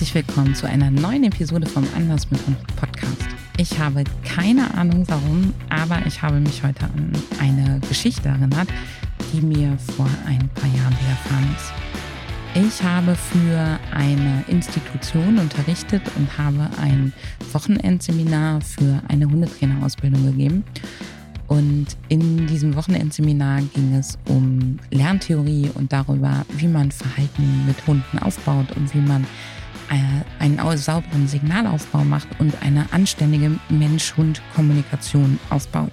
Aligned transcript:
herzlich 0.00 0.26
willkommen 0.26 0.54
zu 0.54 0.66
einer 0.66 0.90
neuen 0.90 1.24
Episode 1.24 1.66
vom 1.66 1.86
Anders 1.94 2.30
mit 2.30 2.40
Hund 2.46 2.56
Podcast. 2.76 3.22
Ich 3.58 3.78
habe 3.78 4.02
keine 4.24 4.72
Ahnung 4.72 5.04
warum, 5.08 5.52
aber 5.68 5.98
ich 6.06 6.22
habe 6.22 6.40
mich 6.40 6.62
heute 6.62 6.84
an 6.84 7.12
eine 7.38 7.78
Geschichte 7.86 8.30
erinnert, 8.30 8.68
die 9.30 9.42
mir 9.42 9.76
vor 9.94 10.08
ein 10.26 10.48
paar 10.54 10.70
Jahren 10.74 10.96
widerfahren 11.00 11.54
ist. 11.54 11.72
Ich 12.54 12.82
habe 12.82 13.14
für 13.14 13.78
eine 13.94 14.42
Institution 14.48 15.38
unterrichtet 15.38 16.00
und 16.16 16.38
habe 16.38 16.70
ein 16.80 17.12
Wochenendseminar 17.52 18.62
für 18.62 19.02
eine 19.08 19.26
Hundetrainerausbildung 19.26 20.24
gegeben. 20.24 20.64
Und 21.46 21.88
in 22.08 22.46
diesem 22.46 22.74
Wochenendseminar 22.74 23.60
ging 23.74 23.94
es 23.96 24.16
um 24.28 24.78
Lerntheorie 24.90 25.68
und 25.74 25.92
darüber, 25.92 26.46
wie 26.56 26.68
man 26.68 26.90
Verhalten 26.90 27.66
mit 27.66 27.86
Hunden 27.86 28.18
aufbaut 28.18 28.74
und 28.76 28.94
wie 28.94 29.00
man 29.00 29.26
einen 30.38 30.58
sauberen 30.78 31.26
Signalaufbau 31.26 32.04
macht 32.04 32.28
und 32.38 32.62
eine 32.62 32.92
anständige 32.92 33.58
Mensch-Hund-Kommunikation 33.68 35.38
aufbaut. 35.50 35.92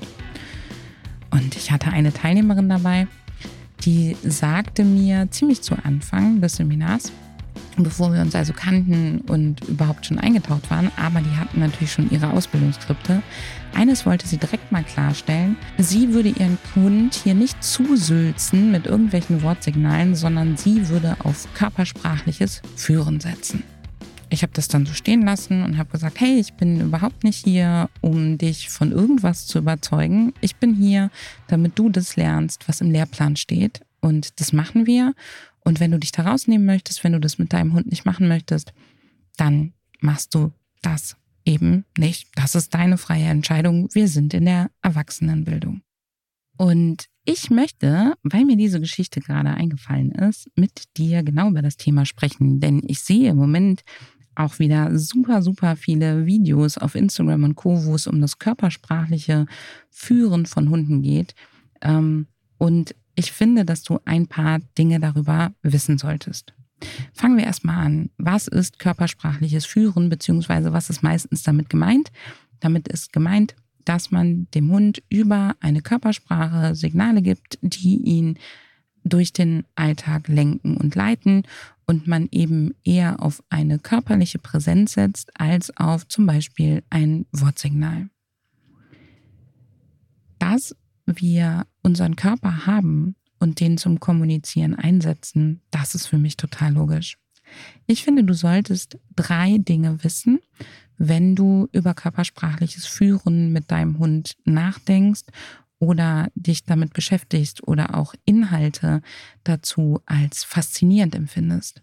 Und 1.32 1.56
ich 1.56 1.72
hatte 1.72 1.92
eine 1.92 2.14
Teilnehmerin 2.14 2.70
dabei, 2.70 3.08
die 3.82 4.16
sagte 4.24 4.84
mir 4.84 5.30
ziemlich 5.32 5.62
zu 5.62 5.76
Anfang 5.84 6.42
des 6.42 6.56
Seminars, 6.56 7.12
bevor 7.84 8.14
wir 8.14 8.22
uns 8.22 8.36
also 8.36 8.54
kannten 8.54 9.22
und 9.28 9.64
überhaupt 9.68 10.06
schon 10.06 10.20
eingetaucht 10.20 10.70
waren, 10.70 10.92
aber 10.96 11.22
die 11.22 11.36
hatten 11.38 11.60
natürlich 11.60 11.92
schon 11.92 12.10
ihre 12.10 12.32
Ausbildungsskripte. 12.32 13.22
Eines 13.74 14.06
wollte 14.06 14.28
sie 14.28 14.38
direkt 14.38 14.72
mal 14.72 14.84
klarstellen. 14.84 15.56
Sie 15.78 16.14
würde 16.14 16.30
ihren 16.30 16.58
Hund 16.76 17.16
hier 17.16 17.36
nicht 17.36 17.64
zusülzen 17.64 18.72
mit 18.72 18.86
irgendwelchen 18.86 19.44
Wortsignalen, 19.44 20.16
sondern 20.16 20.58
sie 20.58 20.90
würde 20.90 21.16
auf 21.24 21.48
körpersprachliches 21.54 22.62
Führen 22.76 23.20
setzen. 23.20 23.64
Ich 24.30 24.42
habe 24.42 24.52
das 24.54 24.68
dann 24.68 24.86
so 24.86 24.94
stehen 24.94 25.22
lassen 25.22 25.64
und 25.64 25.78
habe 25.78 25.90
gesagt, 25.90 26.20
hey, 26.20 26.40
ich 26.40 26.54
bin 26.54 26.82
überhaupt 26.82 27.24
nicht 27.24 27.46
hier, 27.46 27.90
um 28.02 28.38
dich 28.38 28.70
von 28.70 28.92
irgendwas 28.92 29.48
zu 29.48 29.60
überzeugen. 29.60 30.34
Ich 30.42 30.58
bin 30.58 30.76
hier, 30.76 31.12
damit 31.48 31.80
du 31.80 31.90
das 31.90 32.18
lernst, 32.18 32.68
was 32.68 32.82
im 32.82 32.92
Lehrplan 32.92 33.38
steht. 33.38 33.82
Und 34.02 34.40
das 34.40 34.52
machen 34.52 34.86
wir. 34.86 35.14
Und 35.68 35.82
wenn 35.82 35.92
du 35.92 36.00
dich 36.00 36.14
da 36.14 36.24
rausnehmen 36.24 36.66
möchtest, 36.66 37.04
wenn 37.04 37.12
du 37.12 37.20
das 37.20 37.40
mit 37.40 37.52
deinem 37.52 37.74
Hund 37.74 37.88
nicht 37.88 38.06
machen 38.06 38.30
möchtest, 38.30 38.72
dann 39.36 39.74
machst 40.00 40.34
du 40.34 40.54
das 40.82 41.18
eben 41.44 41.84
nicht. 41.98 42.30
Das 42.36 42.56
ist 42.56 42.74
deine 42.74 42.98
freie 42.98 43.26
Entscheidung. 43.26 43.90
Wir 43.92 44.08
sind 44.08 44.34
in 44.34 44.46
der 44.46 44.72
Erwachsenenbildung. 44.82 45.82
Und 46.56 47.08
ich 47.26 47.50
möchte, 47.50 48.14
weil 48.24 48.46
mir 48.46 48.56
diese 48.56 48.80
Geschichte 48.80 49.20
gerade 49.20 49.50
eingefallen 49.50 50.14
ist, 50.14 50.50
mit 50.56 50.86
dir 50.96 51.22
genau 51.22 51.50
über 51.50 51.62
das 51.62 51.76
Thema 51.76 52.06
sprechen. 52.06 52.62
Denn 52.62 52.82
ich 52.88 53.02
sehe 53.02 53.32
im 53.32 53.36
Moment 53.36 53.82
auch 54.36 54.60
wieder 54.60 54.98
super, 54.98 55.42
super 55.42 55.76
viele 55.76 56.26
Videos 56.26 56.78
auf 56.78 56.96
Instagram 56.96 57.44
und 57.44 57.56
Co., 57.56 57.84
wo 57.84 57.96
es 57.96 58.08
um 58.08 58.22
das 58.22 58.40
körpersprachliche 58.40 59.48
Führen 59.90 60.46
von 60.46 60.70
Hunden 60.70 61.02
geht. 61.02 61.36
Ähm, 61.82 62.28
und 62.58 62.96
ich 63.18 63.32
finde, 63.32 63.66
dass 63.66 63.84
du 63.84 64.00
ein 64.06 64.28
paar 64.28 64.60
Dinge 64.78 65.00
darüber 65.00 65.52
wissen 65.64 65.98
solltest. 65.98 66.54
Fangen 67.14 67.36
wir 67.36 67.46
erstmal 67.46 67.84
an. 67.84 68.12
Was 68.18 68.48
ist 68.48 68.78
körpersprachliches 68.78 69.66
Führen, 69.66 70.10
beziehungsweise 70.10 70.72
was 70.72 70.92
ist 70.92 71.02
meistens 71.02 71.42
damit 71.42 71.70
gemeint? 71.70 72.12
Damit 72.60 72.88
ist 72.88 73.12
gemeint, 73.12 73.56
dass 73.86 74.12
man 74.12 74.48
dem 74.54 74.72
Hund 74.72 75.02
über 75.10 75.56
eine 75.62 75.82
Körpersprache 75.82 76.76
Signale 76.76 77.24
gibt, 77.24 77.58
die 77.62 77.96
ihn 77.98 78.38
durch 79.04 79.34
den 79.34 79.64
Alltag 79.74 80.28
lenken 80.28 80.78
und 80.78 80.94
leiten 80.94 81.44
und 81.88 82.06
man 82.06 82.28
eben 82.32 82.76
eher 82.84 83.24
auf 83.24 83.42
eine 83.50 83.80
körperliche 83.80 84.38
Präsenz 84.38 84.94
setzt 84.94 85.32
als 85.40 85.76
auf 85.76 86.08
zum 86.08 86.28
Beispiel 86.28 86.84
ein 86.92 87.26
Wortsignal. 87.32 88.10
Dass 90.38 90.76
wir 91.08 91.66
unseren 91.88 92.18
Körper 92.18 92.66
haben 92.66 93.16
und 93.40 93.62
den 93.62 93.78
zum 93.78 94.02
Kommunizieren 94.02 94.76
einsetzen, 94.76 95.62
das 95.72 95.96
ist 95.96 96.06
für 96.06 96.18
mich 96.18 96.36
total 96.36 96.74
logisch. 96.74 97.18
Ich 97.86 98.04
finde, 98.04 98.26
du 98.26 98.34
solltest 98.34 99.00
drei 99.16 99.58
Dinge 99.58 100.04
wissen, 100.04 100.40
wenn 100.98 101.34
du 101.34 101.70
über 101.72 101.94
körpersprachliches 101.94 102.86
Führen 102.86 103.54
mit 103.54 103.72
deinem 103.72 104.00
Hund 104.00 104.36
nachdenkst 104.44 105.24
oder 105.80 106.30
dich 106.36 106.66
damit 106.66 106.92
beschäftigst 106.92 107.66
oder 107.66 107.96
auch 107.96 108.14
Inhalte 108.26 109.02
dazu 109.46 110.02
als 110.06 110.44
faszinierend 110.44 111.16
empfindest. 111.16 111.82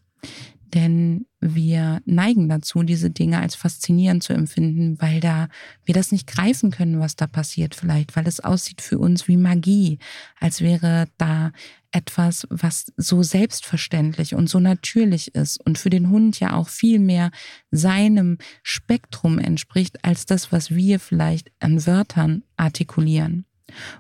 Denn 0.75 1.25
wir 1.44 2.00
neigen 2.06 2.49
dazu, 2.49 2.82
diese 2.82 3.10
Dinge 3.10 3.41
als 3.41 3.55
faszinierend 3.55 4.22
zu 4.22 4.32
empfinden, 4.32 5.00
weil 5.00 5.21
da 5.21 5.49
wir 5.84 5.94
das 5.94 6.10
nicht 6.10 6.27
greifen 6.27 6.71
können, 6.71 7.00
was 7.00 7.16
da 7.16 7.27
passiert 7.27 7.75
vielleicht, 7.75 8.16
weil 8.16 8.27
es 8.27 8.41
aussieht 8.41 8.81
für 8.81 8.99
uns 8.99 9.28
wie 9.28 9.37
Magie, 9.37 9.99
als 10.41 10.62
wäre 10.62 11.06
da 11.19 11.53
etwas, 11.93 12.47
was 12.50 12.93
so 12.97 13.22
selbstverständlich 13.22 14.34
und 14.34 14.49
so 14.49 14.59
natürlich 14.59 15.34
ist 15.34 15.60
und 15.65 15.78
für 15.78 15.91
den 15.91 16.09
Hund 16.10 16.41
ja 16.41 16.55
auch 16.55 16.69
viel 16.69 16.99
mehr 16.99 17.31
seinem 17.71 18.38
Spektrum 18.62 19.38
entspricht 19.38 20.05
als 20.05 20.26
das, 20.26 20.50
was 20.50 20.75
wir 20.75 20.99
vielleicht 20.99 21.53
an 21.61 21.87
Wörtern 21.87 22.43
artikulieren. 22.56 23.44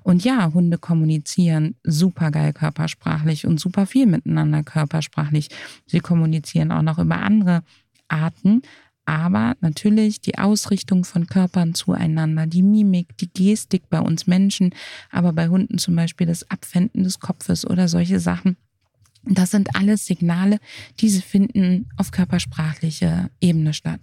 Und 0.02 0.24
ja, 0.24 0.52
Hunde 0.52 0.78
kommunizieren 0.78 1.76
super 1.82 2.30
geil 2.30 2.52
körpersprachlich 2.52 3.46
und 3.46 3.58
super 3.58 3.86
viel 3.86 4.06
miteinander 4.06 4.62
körpersprachlich. 4.62 5.48
Sie 5.86 6.00
kommunizieren 6.00 6.70
auch 6.70 6.82
noch 6.82 6.98
über 6.98 7.16
andere 7.16 7.62
Arten, 8.08 8.62
aber 9.06 9.54
natürlich 9.60 10.20
die 10.20 10.38
Ausrichtung 10.38 11.04
von 11.04 11.26
Körpern 11.26 11.74
zueinander, 11.74 12.46
die 12.46 12.62
Mimik, 12.62 13.16
die 13.18 13.30
Gestik 13.32 13.88
bei 13.90 14.00
uns 14.00 14.26
Menschen, 14.26 14.74
aber 15.10 15.32
bei 15.32 15.48
Hunden 15.48 15.78
zum 15.78 15.96
Beispiel 15.96 16.26
das 16.26 16.50
Abwenden 16.50 17.02
des 17.02 17.20
Kopfes 17.20 17.66
oder 17.66 17.88
solche 17.88 18.20
Sachen. 18.20 18.56
Das 19.26 19.50
sind 19.50 19.74
alles 19.74 20.06
Signale, 20.06 20.58
diese 21.00 21.22
finden 21.22 21.88
auf 21.96 22.10
körpersprachlicher 22.10 23.30
Ebene 23.40 23.72
statt. 23.72 24.00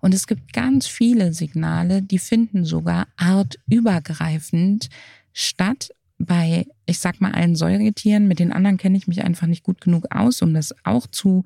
Und 0.00 0.12
es 0.14 0.26
gibt 0.26 0.52
ganz 0.52 0.86
viele 0.86 1.32
Signale, 1.32 2.02
die 2.02 2.18
finden 2.18 2.64
sogar 2.64 3.08
artübergreifend 3.16 4.88
statt 5.32 5.90
bei, 6.18 6.66
ich 6.84 6.98
sag 6.98 7.20
mal, 7.20 7.32
allen 7.32 7.56
Säugetieren. 7.56 8.28
Mit 8.28 8.38
den 8.38 8.52
anderen 8.52 8.76
kenne 8.76 8.98
ich 8.98 9.06
mich 9.06 9.24
einfach 9.24 9.46
nicht 9.46 9.62
gut 9.62 9.80
genug 9.80 10.06
aus, 10.10 10.42
um 10.42 10.52
das 10.52 10.74
auch 10.84 11.06
zu 11.06 11.44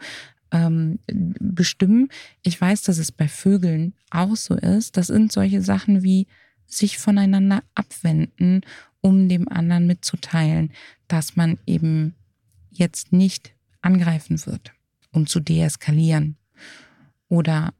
ähm, 0.50 0.98
bestimmen. 1.06 2.08
Ich 2.42 2.60
weiß, 2.60 2.82
dass 2.82 2.98
es 2.98 3.12
bei 3.12 3.28
Vögeln 3.28 3.94
auch 4.10 4.34
so 4.34 4.54
ist. 4.54 4.96
Das 4.96 5.06
sind 5.06 5.30
solche 5.30 5.62
Sachen 5.62 6.02
wie 6.02 6.26
sich 6.66 6.98
voneinander 6.98 7.62
abwenden, 7.74 8.62
um 9.00 9.28
dem 9.28 9.48
anderen 9.48 9.86
mitzuteilen, 9.86 10.72
dass 11.06 11.36
man 11.36 11.58
eben 11.66 12.14
jetzt 12.78 13.12
nicht 13.12 13.54
angreifen 13.80 14.44
wird, 14.46 14.72
um 15.12 15.26
zu 15.26 15.40
deeskalieren 15.40 16.36
oder 17.28 17.74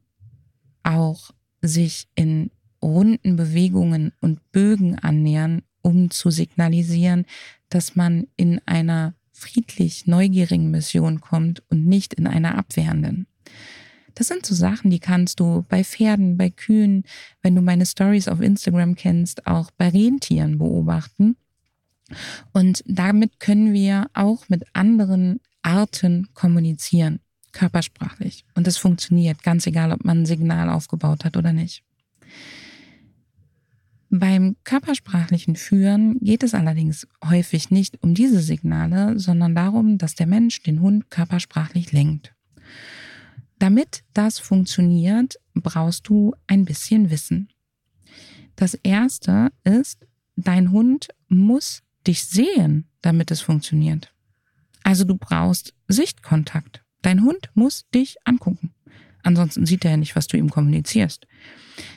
auch 0.83 1.31
sich 1.61 2.07
in 2.15 2.51
runden 2.81 3.35
Bewegungen 3.35 4.11
und 4.21 4.51
Bögen 4.51 4.97
annähern, 4.99 5.63
um 5.81 6.11
zu 6.11 6.29
signalisieren, 6.29 7.25
dass 7.69 7.95
man 7.95 8.27
in 8.37 8.61
einer 8.65 9.15
friedlich 9.31 10.07
neugierigen 10.07 10.71
Mission 10.71 11.19
kommt 11.19 11.63
und 11.69 11.85
nicht 11.85 12.13
in 12.13 12.27
einer 12.27 12.57
abwehrenden. 12.57 13.27
Das 14.13 14.29
sind 14.29 14.45
so 14.45 14.55
Sachen, 14.55 14.91
die 14.91 14.99
kannst 14.99 15.41
du 15.41 15.65
bei 15.67 15.83
Pferden, 15.83 16.37
bei 16.37 16.49
Kühen, 16.49 17.03
wenn 17.41 17.53
du 17.53 17.61
meine 17.61 17.85
Stories 17.85 18.29
auf 18.29 18.39
Instagram 18.39 18.95
kennst, 18.95 19.45
auch 19.45 19.71
bei 19.71 19.89
Rentieren 19.89 20.57
beobachten. 20.57 21.35
Und 22.53 22.83
damit 22.85 23.39
können 23.39 23.73
wir 23.73 24.07
auch 24.13 24.47
mit 24.49 24.63
anderen 24.73 25.39
Arten 25.61 26.27
kommunizieren, 26.33 27.19
körpersprachlich. 27.51 28.45
Und 28.53 28.67
das 28.67 28.77
funktioniert, 28.77 29.43
ganz 29.43 29.65
egal, 29.65 29.91
ob 29.91 30.05
man 30.05 30.21
ein 30.21 30.25
Signal 30.25 30.69
aufgebaut 30.69 31.25
hat 31.25 31.37
oder 31.37 31.53
nicht. 31.53 31.83
Beim 34.09 34.55
körpersprachlichen 34.63 35.55
Führen 35.55 36.19
geht 36.19 36.43
es 36.43 36.53
allerdings 36.53 37.07
häufig 37.23 37.71
nicht 37.71 38.01
um 38.01 38.13
diese 38.13 38.39
Signale, 38.39 39.19
sondern 39.19 39.55
darum, 39.55 39.97
dass 39.97 40.15
der 40.15 40.27
Mensch 40.27 40.61
den 40.61 40.79
Hund 40.79 41.09
körpersprachlich 41.09 41.91
lenkt. 41.91 42.33
Damit 43.57 44.03
das 44.13 44.37
funktioniert, 44.39 45.35
brauchst 45.53 46.07
du 46.07 46.33
ein 46.47 46.65
bisschen 46.65 47.09
Wissen. 47.09 47.49
Das 48.55 48.75
erste 48.75 49.49
ist, 49.63 50.05
dein 50.35 50.71
Hund 50.71 51.09
muss 51.27 51.81
dich 52.07 52.25
sehen, 52.25 52.87
damit 53.01 53.31
es 53.31 53.41
funktioniert. 53.41 54.13
Also 54.83 55.03
du 55.03 55.17
brauchst 55.17 55.73
Sichtkontakt. 55.87 56.83
Dein 57.01 57.23
Hund 57.23 57.49
muss 57.53 57.89
dich 57.93 58.17
angucken. 58.23 58.73
Ansonsten 59.23 59.65
sieht 59.65 59.83
er 59.85 59.91
ja 59.91 59.97
nicht, 59.97 60.15
was 60.15 60.27
du 60.27 60.37
ihm 60.37 60.51
kommunizierst. 60.51 61.25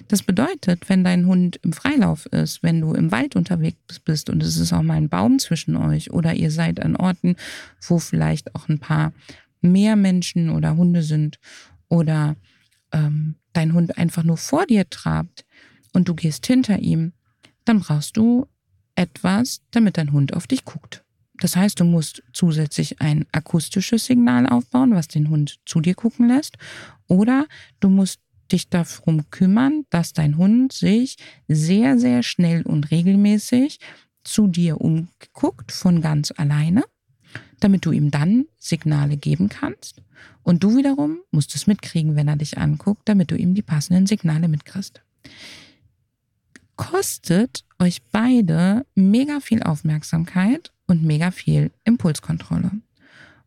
Das 0.08 0.22
bedeutet, 0.22 0.88
wenn 0.88 1.04
dein 1.04 1.26
Hund 1.26 1.60
im 1.62 1.74
Freilauf 1.74 2.24
ist, 2.26 2.62
wenn 2.62 2.80
du 2.80 2.94
im 2.94 3.12
Wald 3.12 3.36
unterwegs 3.36 4.00
bist 4.00 4.30
und 4.30 4.42
es 4.42 4.56
ist 4.56 4.72
auch 4.72 4.82
mal 4.82 4.94
ein 4.94 5.10
Baum 5.10 5.38
zwischen 5.38 5.76
euch 5.76 6.10
oder 6.10 6.34
ihr 6.34 6.50
seid 6.50 6.80
an 6.80 6.96
Orten, 6.96 7.36
wo 7.86 7.98
vielleicht 7.98 8.54
auch 8.54 8.68
ein 8.68 8.78
paar 8.78 9.12
mehr 9.60 9.96
Menschen 9.96 10.48
oder 10.48 10.76
Hunde 10.76 11.02
sind 11.02 11.38
oder 11.88 12.36
ähm, 12.92 13.34
dein 13.52 13.74
Hund 13.74 13.98
einfach 13.98 14.22
nur 14.22 14.38
vor 14.38 14.66
dir 14.66 14.88
trabt 14.88 15.44
und 15.92 16.08
du 16.08 16.14
gehst 16.14 16.46
hinter 16.46 16.78
ihm, 16.78 17.12
dann 17.66 17.80
brauchst 17.80 18.16
du 18.16 18.46
etwas, 18.98 19.62
damit 19.70 19.96
dein 19.96 20.12
Hund 20.12 20.34
auf 20.34 20.46
dich 20.46 20.64
guckt. 20.64 21.04
Das 21.40 21.54
heißt, 21.54 21.78
du 21.78 21.84
musst 21.84 22.22
zusätzlich 22.32 23.00
ein 23.00 23.26
akustisches 23.30 24.06
Signal 24.06 24.46
aufbauen, 24.46 24.94
was 24.94 25.06
den 25.06 25.30
Hund 25.30 25.60
zu 25.64 25.80
dir 25.80 25.94
gucken 25.94 26.28
lässt. 26.28 26.58
Oder 27.06 27.46
du 27.78 27.88
musst 27.88 28.20
dich 28.50 28.68
darum 28.68 29.30
kümmern, 29.30 29.84
dass 29.90 30.12
dein 30.12 30.36
Hund 30.36 30.72
sich 30.72 31.16
sehr, 31.46 31.98
sehr 31.98 32.22
schnell 32.22 32.62
und 32.62 32.90
regelmäßig 32.90 33.78
zu 34.24 34.48
dir 34.48 34.80
umguckt 34.80 35.70
von 35.70 36.00
ganz 36.00 36.32
alleine, 36.36 36.82
damit 37.60 37.86
du 37.86 37.92
ihm 37.92 38.10
dann 38.10 38.46
Signale 38.58 39.16
geben 39.16 39.48
kannst. 39.48 40.02
Und 40.42 40.64
du 40.64 40.76
wiederum 40.76 41.18
musst 41.30 41.54
es 41.54 41.66
mitkriegen, 41.66 42.16
wenn 42.16 42.26
er 42.26 42.36
dich 42.36 42.58
anguckt, 42.58 43.02
damit 43.08 43.30
du 43.30 43.36
ihm 43.36 43.54
die 43.54 43.62
passenden 43.62 44.06
Signale 44.06 44.48
mitkriegst. 44.48 45.02
Kostet 46.78 47.64
euch 47.80 48.02
beide 48.12 48.86
mega 48.94 49.40
viel 49.40 49.64
Aufmerksamkeit 49.64 50.72
und 50.86 51.02
mega 51.02 51.32
viel 51.32 51.72
Impulskontrolle. 51.82 52.70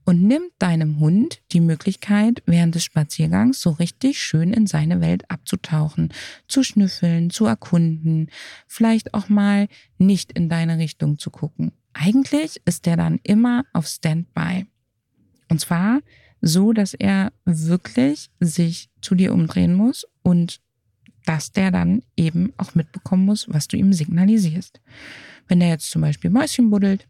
Und 0.04 0.22
nimmt 0.22 0.51
deinem 0.60 1.00
Hund 1.00 1.42
die 1.54 1.62
Möglichkeit, 1.62 2.44
während 2.45 2.75
des 2.75 2.83
Spaziergangs 2.83 3.62
so 3.62 3.69
richtig 3.69 4.22
schön 4.22 4.51
in 4.51 4.68
seine 4.68 5.00
Welt 5.00 5.31
abzutauchen, 5.31 6.13
zu 6.50 6.62
schnüffeln, 6.62 7.30
zu 7.30 7.45
erkunden, 7.45 8.28
vielleicht 8.68 9.13
auch 9.13 9.30
mal 9.30 9.69
nicht 9.98 10.34
in 10.34 10.50
deine 10.50 10.77
Richtung 10.77 11.18
zu 11.18 11.31
gucken. 11.31 11.72
Eigentlich 11.94 12.62
ist 12.66 12.86
der 12.86 12.98
dann 12.98 13.22
immer 13.24 13.63
auf 13.72 13.88
Standby. 13.88 14.66
Und 15.48 15.62
zwar 15.62 16.01
so, 16.42 16.74
dass 16.74 16.94
er 16.94 17.31
wirklich 17.45 18.30
sich 18.42 18.89
zu 19.01 19.16
dir 19.16 19.34
umdrehen 19.34 19.74
muss 19.74 20.06
und 20.22 20.60
dass 21.26 21.52
der 21.52 21.72
dann 21.72 22.02
eben 22.16 22.54
auch 22.58 22.76
mitbekommen 22.76 23.26
muss, 23.26 23.48
was 23.50 23.68
du 23.68 23.78
ihm 23.78 23.94
signalisierst. 23.94 24.82
Wenn 25.48 25.60
der 25.60 25.70
jetzt 25.70 25.92
zum 25.92 26.02
Beispiel 26.02 26.30
Mäuschen 26.30 26.70
buddelt, 26.70 27.08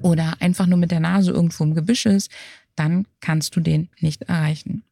oder 0.00 0.34
einfach 0.40 0.66
nur 0.66 0.78
mit 0.78 0.90
der 0.90 1.00
Nase 1.00 1.30
irgendwo 1.30 1.64
im 1.64 1.74
Gebüsch 1.74 2.06
ist, 2.06 2.30
dann 2.76 3.06
kannst 3.20 3.54
du 3.56 3.60
den 3.60 3.88
nicht 4.00 4.22
erreichen. 4.22 4.84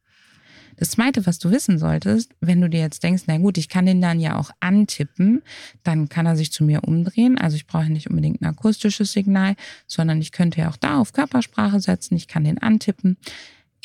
Das 0.77 0.91
zweite, 0.91 1.25
was 1.27 1.37
du 1.37 1.51
wissen 1.51 1.77
solltest, 1.77 2.31
wenn 2.41 2.59
du 2.59 2.67
dir 2.67 2.79
jetzt 2.79 3.03
denkst, 3.03 3.23
na 3.27 3.37
gut, 3.37 3.59
ich 3.59 3.69
kann 3.69 3.85
den 3.85 4.01
dann 4.01 4.19
ja 4.19 4.39
auch 4.39 4.49
antippen, 4.59 5.43
dann 5.83 6.09
kann 6.09 6.25
er 6.25 6.35
sich 6.35 6.51
zu 6.51 6.63
mir 6.63 6.83
umdrehen. 6.83 7.37
Also 7.37 7.55
ich 7.55 7.67
brauche 7.67 7.91
nicht 7.91 8.09
unbedingt 8.09 8.41
ein 8.41 8.45
akustisches 8.45 9.11
Signal, 9.11 9.55
sondern 9.85 10.19
ich 10.19 10.31
könnte 10.31 10.61
ja 10.61 10.69
auch 10.69 10.77
da 10.77 10.97
auf 10.97 11.13
Körpersprache 11.13 11.79
setzen. 11.79 12.15
Ich 12.15 12.27
kann 12.27 12.43
den 12.43 12.57
antippen. 12.57 13.17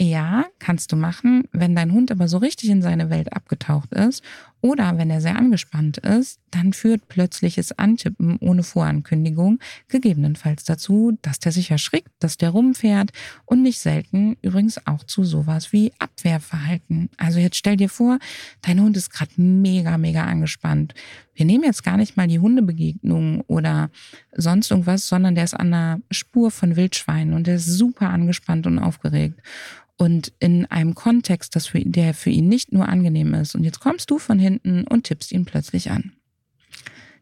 Ja, 0.00 0.44
kannst 0.60 0.92
du 0.92 0.96
machen. 0.96 1.48
Wenn 1.50 1.74
dein 1.74 1.92
Hund 1.92 2.12
aber 2.12 2.28
so 2.28 2.38
richtig 2.38 2.70
in 2.70 2.82
seine 2.82 3.10
Welt 3.10 3.32
abgetaucht 3.32 3.92
ist 3.92 4.22
oder 4.60 4.96
wenn 4.96 5.10
er 5.10 5.20
sehr 5.20 5.36
angespannt 5.36 5.98
ist, 5.98 6.38
dann 6.52 6.72
führt 6.72 7.08
plötzliches 7.08 7.76
Antippen 7.80 8.36
ohne 8.38 8.62
Vorankündigung 8.62 9.58
gegebenenfalls 9.88 10.62
dazu, 10.62 11.18
dass 11.22 11.40
der 11.40 11.50
sich 11.50 11.72
erschrickt, 11.72 12.10
dass 12.20 12.36
der 12.36 12.50
rumfährt 12.50 13.10
und 13.44 13.62
nicht 13.62 13.80
selten 13.80 14.36
übrigens 14.40 14.86
auch 14.86 15.02
zu 15.02 15.24
sowas 15.24 15.72
wie 15.72 15.92
Abwehrverhalten. 15.98 17.10
Also 17.16 17.40
jetzt 17.40 17.56
stell 17.56 17.76
dir 17.76 17.88
vor, 17.88 18.20
dein 18.62 18.80
Hund 18.80 18.96
ist 18.96 19.10
gerade 19.10 19.32
mega, 19.36 19.98
mega 19.98 20.24
angespannt. 20.24 20.94
Wir 21.34 21.44
nehmen 21.44 21.64
jetzt 21.64 21.82
gar 21.82 21.96
nicht 21.96 22.16
mal 22.16 22.28
die 22.28 22.38
Hundebegegnung 22.38 23.40
oder 23.48 23.90
sonst 24.32 24.70
irgendwas, 24.70 25.08
sondern 25.08 25.34
der 25.34 25.44
ist 25.44 25.54
an 25.54 25.72
der 25.72 26.00
Spur 26.12 26.52
von 26.52 26.76
Wildschweinen 26.76 27.34
und 27.34 27.48
der 27.48 27.56
ist 27.56 27.66
super 27.66 28.10
angespannt 28.10 28.66
und 28.68 28.78
aufgeregt 28.78 29.40
und 29.98 30.32
in 30.38 30.64
einem 30.66 30.94
Kontext, 30.94 31.54
das 31.56 31.66
für, 31.66 31.80
der 31.80 32.14
für 32.14 32.30
ihn 32.30 32.48
nicht 32.48 32.72
nur 32.72 32.88
angenehm 32.88 33.34
ist. 33.34 33.54
Und 33.54 33.64
jetzt 33.64 33.80
kommst 33.80 34.10
du 34.10 34.18
von 34.18 34.38
hinten 34.38 34.84
und 34.84 35.04
tippst 35.04 35.32
ihn 35.32 35.44
plötzlich 35.44 35.90
an. 35.90 36.12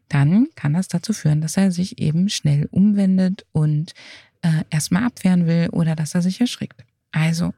Dann 0.09 0.47
kann 0.55 0.73
das 0.73 0.87
dazu 0.87 1.11
führen, 1.11 1.41
dass 1.41 1.57
er 1.57 1.71
sich 1.71 1.99
eben 1.99 2.29
schnell 2.29 2.69
umwendet 2.71 3.45
und 3.51 3.93
äh, 4.43 4.63
erstmal 4.69 5.03
abwehren 5.03 5.47
will 5.47 5.69
oder 5.71 5.95
dass 5.95 6.15
er 6.15 6.21
sich 6.21 6.39
erschrickt. 6.39 6.85
Also, 7.11 7.53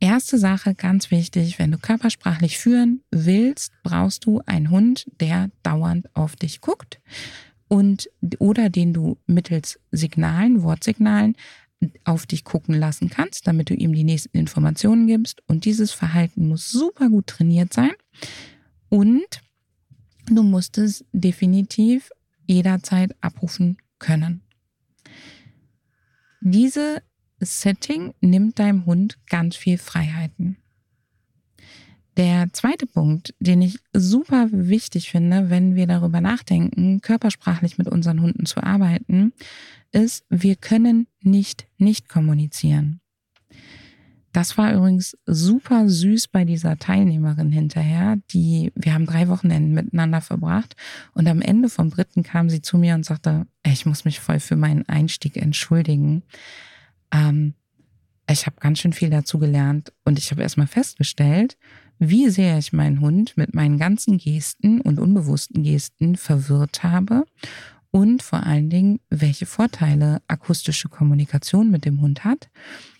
erste 0.00 0.38
Sache, 0.38 0.74
ganz 0.74 1.10
wichtig, 1.10 1.58
wenn 1.58 1.70
du 1.70 1.78
körpersprachlich 1.78 2.58
führen 2.58 3.02
willst, 3.10 3.72
brauchst 3.82 4.24
du 4.24 4.40
einen 4.46 4.70
Hund, 4.70 5.06
der 5.20 5.50
dauernd 5.62 6.08
auf 6.16 6.34
dich 6.34 6.60
guckt 6.60 6.98
und 7.68 8.10
oder 8.38 8.68
den 8.68 8.92
du 8.92 9.18
mittels 9.26 9.78
Signalen, 9.90 10.62
Wortsignalen 10.62 11.36
auf 12.04 12.26
dich 12.26 12.44
gucken 12.44 12.74
lassen 12.74 13.10
kannst, 13.10 13.46
damit 13.46 13.70
du 13.70 13.74
ihm 13.74 13.92
die 13.92 14.04
nächsten 14.04 14.36
Informationen 14.36 15.06
gibst. 15.06 15.42
Und 15.46 15.64
dieses 15.64 15.92
Verhalten 15.92 16.48
muss 16.48 16.70
super 16.70 17.08
gut 17.08 17.26
trainiert 17.26 17.72
sein. 17.72 17.92
Und 18.88 19.40
du 20.26 20.42
musst 20.42 20.78
es 20.78 21.04
definitiv 21.12 22.10
jederzeit 22.46 23.16
abrufen 23.20 23.78
können. 23.98 24.42
Diese 26.40 27.02
Setting 27.38 28.14
nimmt 28.20 28.58
deinem 28.58 28.86
Hund 28.86 29.18
ganz 29.28 29.56
viel 29.56 29.78
Freiheiten. 29.78 30.56
Der 32.16 32.52
zweite 32.52 32.86
Punkt, 32.86 33.34
den 33.40 33.62
ich 33.62 33.78
super 33.94 34.48
wichtig 34.50 35.10
finde, 35.10 35.48
wenn 35.48 35.74
wir 35.74 35.86
darüber 35.86 36.20
nachdenken, 36.20 37.00
körpersprachlich 37.00 37.78
mit 37.78 37.88
unseren 37.88 38.20
Hunden 38.20 38.44
zu 38.44 38.62
arbeiten, 38.62 39.32
ist, 39.92 40.24
wir 40.28 40.56
können 40.56 41.06
nicht 41.20 41.66
nicht 41.78 42.08
kommunizieren. 42.08 43.00
Das 44.32 44.56
war 44.56 44.72
übrigens 44.72 45.16
super 45.26 45.88
süß 45.88 46.28
bei 46.28 46.46
dieser 46.46 46.78
Teilnehmerin 46.78 47.52
hinterher, 47.52 48.16
die, 48.30 48.72
wir 48.74 48.94
haben 48.94 49.04
drei 49.04 49.28
Wochenenden 49.28 49.74
miteinander 49.74 50.22
verbracht 50.22 50.74
und 51.12 51.28
am 51.28 51.42
Ende 51.42 51.68
vom 51.68 51.90
dritten 51.90 52.22
kam 52.22 52.48
sie 52.48 52.62
zu 52.62 52.78
mir 52.78 52.94
und 52.94 53.04
sagte, 53.04 53.46
ich 53.62 53.84
muss 53.84 54.06
mich 54.06 54.20
voll 54.20 54.40
für 54.40 54.56
meinen 54.56 54.88
Einstieg 54.88 55.36
entschuldigen. 55.36 56.22
Ähm, 57.12 57.54
ich 58.30 58.46
habe 58.46 58.56
ganz 58.58 58.78
schön 58.78 58.94
viel 58.94 59.10
dazu 59.10 59.38
gelernt 59.38 59.92
und 60.04 60.18
ich 60.18 60.30
habe 60.30 60.42
erstmal 60.42 60.66
festgestellt, 60.66 61.58
wie 62.04 62.30
sehr 62.30 62.58
ich 62.58 62.72
meinen 62.72 63.00
Hund 63.00 63.36
mit 63.36 63.54
meinen 63.54 63.78
ganzen 63.78 64.18
Gesten 64.18 64.80
und 64.80 64.98
unbewussten 64.98 65.62
Gesten 65.62 66.16
verwirrt 66.16 66.82
habe 66.82 67.24
und 67.92 68.24
vor 68.24 68.44
allen 68.44 68.70
Dingen, 68.70 68.98
welche 69.08 69.46
Vorteile 69.46 70.20
akustische 70.26 70.88
Kommunikation 70.88 71.70
mit 71.70 71.84
dem 71.84 72.00
Hund 72.00 72.24
hat. 72.24 72.50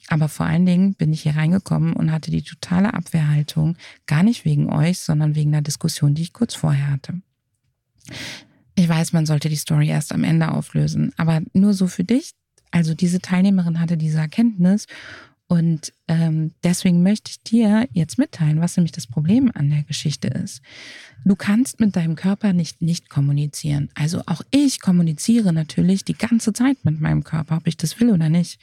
Aber 0.06 0.28
vor 0.28 0.46
allen 0.46 0.66
Dingen 0.66 0.94
bin 0.94 1.12
ich 1.12 1.22
hier 1.22 1.34
reingekommen 1.34 1.94
und 1.94 2.12
hatte 2.12 2.30
die 2.30 2.42
totale 2.42 2.94
Abwehrhaltung, 2.94 3.76
gar 4.06 4.22
nicht 4.22 4.44
wegen 4.44 4.70
euch, 4.72 5.00
sondern 5.00 5.34
wegen 5.34 5.50
der 5.50 5.62
Diskussion, 5.62 6.14
die 6.14 6.22
ich 6.22 6.32
kurz 6.32 6.54
vorher 6.54 6.90
hatte. 6.92 7.20
Ich 8.76 8.88
weiß, 8.88 9.12
man 9.12 9.26
sollte 9.26 9.48
die 9.48 9.56
Story 9.56 9.88
erst 9.88 10.12
am 10.12 10.22
Ende 10.22 10.52
auflösen, 10.52 11.12
aber 11.16 11.40
nur 11.54 11.74
so 11.74 11.88
für 11.88 12.04
dich. 12.04 12.32
Also 12.70 12.94
diese 12.94 13.20
Teilnehmerin 13.20 13.80
hatte 13.80 13.96
diese 13.96 14.18
Erkenntnis 14.18 14.86
und 15.52 15.92
ähm, 16.08 16.52
deswegen 16.64 17.02
möchte 17.02 17.30
ich 17.30 17.42
dir 17.42 17.86
jetzt 17.92 18.16
mitteilen, 18.16 18.62
was 18.62 18.78
nämlich 18.78 18.92
das 18.92 19.06
Problem 19.06 19.50
an 19.52 19.68
der 19.68 19.82
Geschichte 19.82 20.28
ist. 20.28 20.62
Du 21.26 21.36
kannst 21.36 21.78
mit 21.78 21.94
deinem 21.94 22.16
Körper 22.16 22.54
nicht 22.54 22.80
nicht 22.80 23.10
kommunizieren. 23.10 23.90
Also 23.94 24.22
auch 24.24 24.40
ich 24.50 24.80
kommuniziere 24.80 25.52
natürlich 25.52 26.06
die 26.06 26.16
ganze 26.16 26.54
Zeit 26.54 26.78
mit 26.84 27.02
meinem 27.02 27.22
Körper, 27.22 27.58
ob 27.58 27.66
ich 27.66 27.76
das 27.76 28.00
will 28.00 28.12
oder 28.12 28.30
nicht. 28.30 28.60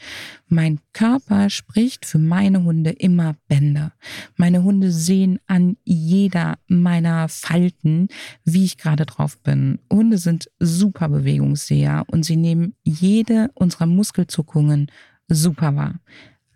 Mein 0.48 0.80
Körper 0.92 1.52
spricht 1.52 2.08
für 2.08 2.18
meine 2.18 2.64
Hunde 2.64 2.90
immer 2.90 3.36
Bände. 3.48 3.92
Meine 4.36 4.64
Hunde 4.64 4.92
sehen 4.92 5.38
an 5.46 5.78
jeder 5.84 6.58
meiner 6.68 7.30
Falten, 7.30 8.08
wie 8.46 8.66
ich 8.66 8.80
gerade 8.80 9.06
drauf 9.06 9.38
bin. 9.44 9.78
Hunde 9.94 10.18
sind 10.18 10.50
super 10.58 11.08
Bewegungsseher 11.08 12.06
und 12.08 12.24
sie 12.26 12.36
nehmen 12.36 12.74
jede 12.82 13.52
unserer 13.54 13.86
Muskelzuckungen 13.86 14.88
super 15.28 15.76
wahr 15.76 16.00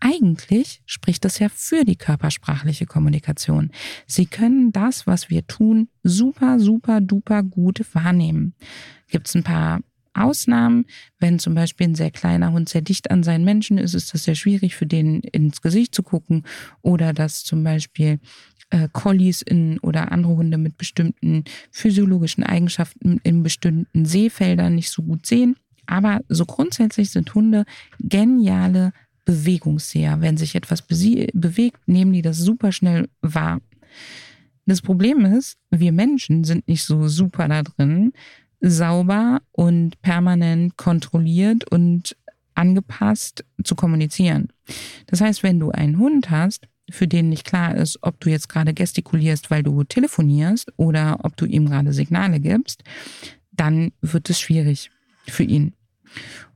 eigentlich 0.04 0.82
spricht 0.86 1.24
das 1.24 1.40
ja 1.40 1.48
für 1.50 1.86
die 1.86 1.96
körpersprachliche 1.96 2.86
Kommunikation. 2.86 3.72
Sie 4.06 4.26
können 4.26 4.74
das, 4.74 5.08
was 5.08 5.30
wir 5.30 5.48
tun, 5.48 5.88
super, 6.04 6.60
super, 6.60 7.00
duper 7.00 7.42
gut 7.42 7.86
wahrnehmen. 7.94 8.54
Gibt 9.08 9.30
es 9.30 9.36
ein 9.36 9.44
paar 9.44 9.80
Ausnahmen. 10.14 10.86
Wenn 11.20 11.40
zum 11.40 11.56
Beispiel 11.56 11.88
ein 11.88 11.96
sehr 11.96 12.12
kleiner 12.12 12.52
Hund 12.52 12.70
sehr 12.70 12.82
dicht 12.82 13.12
an 13.12 13.24
seinen 13.24 13.46
Menschen 13.46 13.78
ist, 13.78 13.94
ist 13.94 14.14
das 14.14 14.26
sehr 14.26 14.36
schwierig 14.36 14.76
für 14.76 14.86
den 14.86 15.22
ins 15.22 15.62
Gesicht 15.62 15.96
zu 15.96 16.04
gucken. 16.04 16.44
Oder 16.82 17.14
dass 17.14 17.44
zum 17.44 17.64
Beispiel 17.64 18.20
äh, 18.70 18.90
Collies 18.92 19.42
in, 19.42 19.80
oder 19.80 20.12
andere 20.12 20.36
Hunde 20.36 20.58
mit 20.58 20.78
bestimmten 20.78 21.46
physiologischen 21.72 22.44
Eigenschaften 22.44 23.22
in 23.24 23.42
bestimmten 23.42 24.06
Seefeldern 24.06 24.76
nicht 24.76 24.92
so 24.92 25.02
gut 25.02 25.26
sehen. 25.26 25.56
Aber 25.86 26.22
so 26.30 26.46
grundsätzlich 26.46 27.10
sind 27.10 27.34
Hunde 27.34 27.66
geniale 28.00 28.94
Bewegungsseher. 29.26 30.22
Wenn 30.22 30.38
sich 30.38 30.56
etwas 30.56 30.82
bewegt, 30.82 31.88
nehmen 31.88 32.14
die 32.14 32.22
das 32.22 32.38
super 32.38 32.72
schnell 32.72 33.08
wahr. 33.22 33.62
Das 34.66 34.82
Problem 34.82 35.26
ist, 35.26 35.58
wir 35.70 35.92
Menschen 35.92 36.44
sind 36.44 36.68
nicht 36.68 36.84
so 36.84 37.08
super 37.08 37.48
da 37.48 37.64
drin, 37.64 38.14
sauber 38.62 39.42
und 39.52 40.02
permanent 40.02 40.78
kontrolliert 40.78 41.70
und 41.70 42.16
angepasst 42.56 43.44
zu 43.64 43.76
kommunizieren. 43.76 44.50
Das 45.08 45.22
heißt, 45.22 45.44
wenn 45.44 45.60
du 45.60 45.72
einen 45.72 45.98
Hund 45.98 46.30
hast, 46.30 46.68
für 46.90 47.08
den 47.08 47.30
nicht 47.30 47.46
klar 47.46 47.76
ist, 47.76 48.00
ob 48.02 48.20
du 48.20 48.30
jetzt 48.30 48.50
gerade 48.50 48.74
gestikulierst, 48.74 49.50
weil 49.50 49.64
du 49.64 49.84
telefonierst 49.84 50.74
oder 50.78 51.20
ob 51.24 51.36
du 51.38 51.46
ihm 51.46 51.68
gerade 51.68 51.94
Signale 51.94 52.40
gibst, 52.40 52.84
dann 53.52 53.92
wird 54.02 54.30
es 54.30 54.40
schwierig 54.40 54.92
für 55.28 55.44
ihn. 55.44 55.74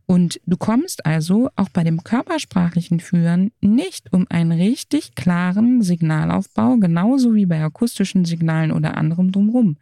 Und 0.08 0.40
du 0.46 0.56
kommst 0.56 1.06
also 1.06 1.50
auch 1.58 1.68
bei 1.68 1.84
dem 1.84 2.02
körpersprachlichen 2.02 3.02
Führen 3.02 3.52
nicht 3.60 4.14
um 4.14 4.26
einen 4.30 4.54
richtig 4.54 5.16
klaren 5.16 5.82
Signalaufbau, 5.82 6.78
genauso 6.78 7.36
wie 7.36 7.46
bei 7.46 7.62
akustischen 7.62 8.24
Signalen 8.24 8.72
oder 8.72 8.96
anderem 8.96 9.34
drumherum. 9.34 9.76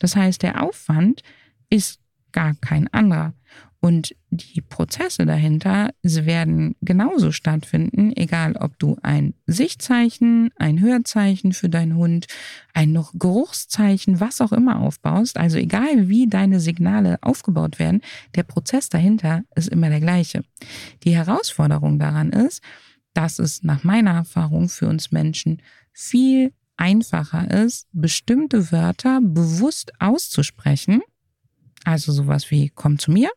Das 0.00 0.16
heißt, 0.16 0.42
der 0.42 0.64
Aufwand 0.64 1.22
ist 1.70 2.00
gar 2.32 2.54
kein 2.60 2.92
anderer. 2.92 3.34
Und 3.80 4.14
die 4.30 4.60
Prozesse 4.60 5.24
dahinter 5.24 5.90
werden 6.02 6.74
genauso 6.80 7.30
stattfinden, 7.30 8.12
egal 8.16 8.56
ob 8.56 8.76
du 8.80 8.96
ein 9.02 9.34
Sichtzeichen, 9.46 10.50
ein 10.56 10.80
Hörzeichen 10.80 11.52
für 11.52 11.68
deinen 11.68 11.94
Hund, 11.94 12.26
ein 12.74 12.90
noch 12.90 13.12
Geruchszeichen, 13.14 14.18
was 14.18 14.40
auch 14.40 14.50
immer 14.50 14.80
aufbaust. 14.80 15.36
Also 15.36 15.58
egal 15.58 16.08
wie 16.08 16.26
deine 16.26 16.58
Signale 16.58 17.18
aufgebaut 17.20 17.78
werden, 17.78 18.02
der 18.34 18.42
Prozess 18.42 18.88
dahinter 18.88 19.44
ist 19.54 19.68
immer 19.68 19.90
der 19.90 20.00
gleiche. 20.00 20.42
Die 21.04 21.14
Herausforderung 21.14 22.00
daran 22.00 22.30
ist, 22.30 22.62
dass 23.14 23.38
es 23.38 23.62
nach 23.62 23.84
meiner 23.84 24.12
Erfahrung 24.12 24.68
für 24.68 24.88
uns 24.88 25.12
Menschen 25.12 25.62
viel 25.92 26.52
einfacher 26.76 27.48
ist, 27.64 27.86
bestimmte 27.92 28.72
Wörter 28.72 29.20
bewusst 29.22 29.92
auszusprechen. 30.00 31.00
Also 31.84 32.10
sowas 32.12 32.50
wie 32.50 32.70
komm 32.74 32.98
zu 32.98 33.12
mir 33.12 33.30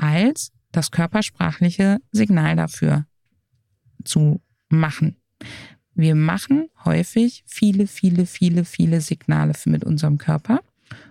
als 0.00 0.52
das 0.72 0.90
körpersprachliche 0.90 1.98
Signal 2.12 2.56
dafür 2.56 3.06
zu 4.04 4.40
machen. 4.68 5.16
Wir 5.94 6.14
machen 6.14 6.68
häufig 6.84 7.44
viele, 7.46 7.86
viele, 7.86 8.24
viele, 8.24 8.64
viele 8.64 9.00
Signale 9.00 9.52
mit 9.66 9.84
unserem 9.84 10.18
Körper. 10.18 10.60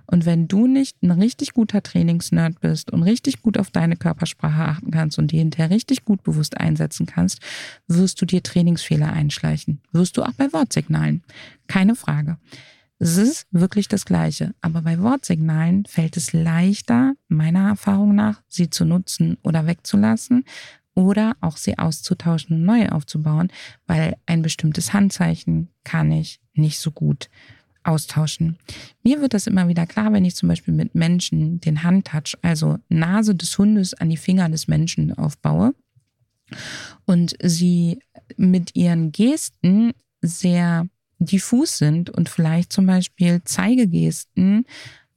Und 0.07 0.25
wenn 0.25 0.47
du 0.47 0.65
nicht 0.65 1.03
ein 1.03 1.11
richtig 1.11 1.53
guter 1.53 1.83
Trainingsnerd 1.83 2.59
bist 2.61 2.91
und 2.91 3.03
richtig 3.03 3.43
gut 3.43 3.59
auf 3.59 3.69
deine 3.69 3.95
Körpersprache 3.95 4.63
achten 4.63 4.89
kannst 4.89 5.19
und 5.19 5.31
die 5.31 5.37
hinterher 5.37 5.69
richtig 5.69 6.03
gut 6.03 6.23
bewusst 6.23 6.57
einsetzen 6.57 7.05
kannst, 7.05 7.39
wirst 7.87 8.19
du 8.19 8.25
dir 8.25 8.41
Trainingsfehler 8.41 9.13
einschleichen. 9.13 9.81
Wirst 9.91 10.17
du 10.17 10.23
auch 10.23 10.33
bei 10.33 10.51
Wortsignalen. 10.51 11.23
Keine 11.67 11.95
Frage. 11.95 12.37
Es 13.01 13.15
ist 13.15 13.47
wirklich 13.51 13.87
das 13.87 14.05
Gleiche. 14.05 14.53
Aber 14.59 14.81
bei 14.81 14.99
Wortsignalen 14.99 15.85
fällt 15.85 16.17
es 16.17 16.33
leichter, 16.33 17.13
meiner 17.29 17.69
Erfahrung 17.69 18.13
nach, 18.13 18.41
sie 18.49 18.69
zu 18.69 18.83
nutzen 18.83 19.37
oder 19.41 19.65
wegzulassen 19.65 20.43
oder 20.95 21.37
auch 21.39 21.55
sie 21.55 21.77
auszutauschen 21.77 22.57
und 22.57 22.65
neu 22.65 22.89
aufzubauen, 22.89 23.51
weil 23.87 24.17
ein 24.25 24.41
bestimmtes 24.41 24.91
Handzeichen 24.91 25.69
kann 25.85 26.11
ich 26.11 26.41
nicht 26.53 26.79
so 26.79 26.91
gut 26.91 27.29
austauschen. 27.83 28.57
Mir 29.01 29.21
wird 29.21 29.33
das 29.33 29.47
immer 29.47 29.69
wieder 29.69 29.87
klar, 29.87 30.11
wenn 30.11 30.25
ich 30.25 30.35
zum 30.35 30.49
Beispiel 30.49 30.73
mit 30.73 30.93
Menschen 30.93 31.61
den 31.61 31.83
Handtouch, 31.83 32.35
also 32.41 32.79
Nase 32.89 33.33
des 33.33 33.57
Hundes 33.57 33.93
an 33.93 34.09
die 34.09 34.17
Finger 34.17 34.49
des 34.49 34.67
Menschen 34.67 35.17
aufbaue 35.17 35.73
und 37.05 37.35
sie 37.41 37.99
mit 38.35 38.75
ihren 38.75 39.13
Gesten 39.13 39.93
sehr 40.21 40.87
diffus 41.19 41.77
sind 41.77 42.09
und 42.09 42.29
vielleicht 42.29 42.73
zum 42.73 42.85
Beispiel 42.85 43.43
Zeigegesten 43.43 44.65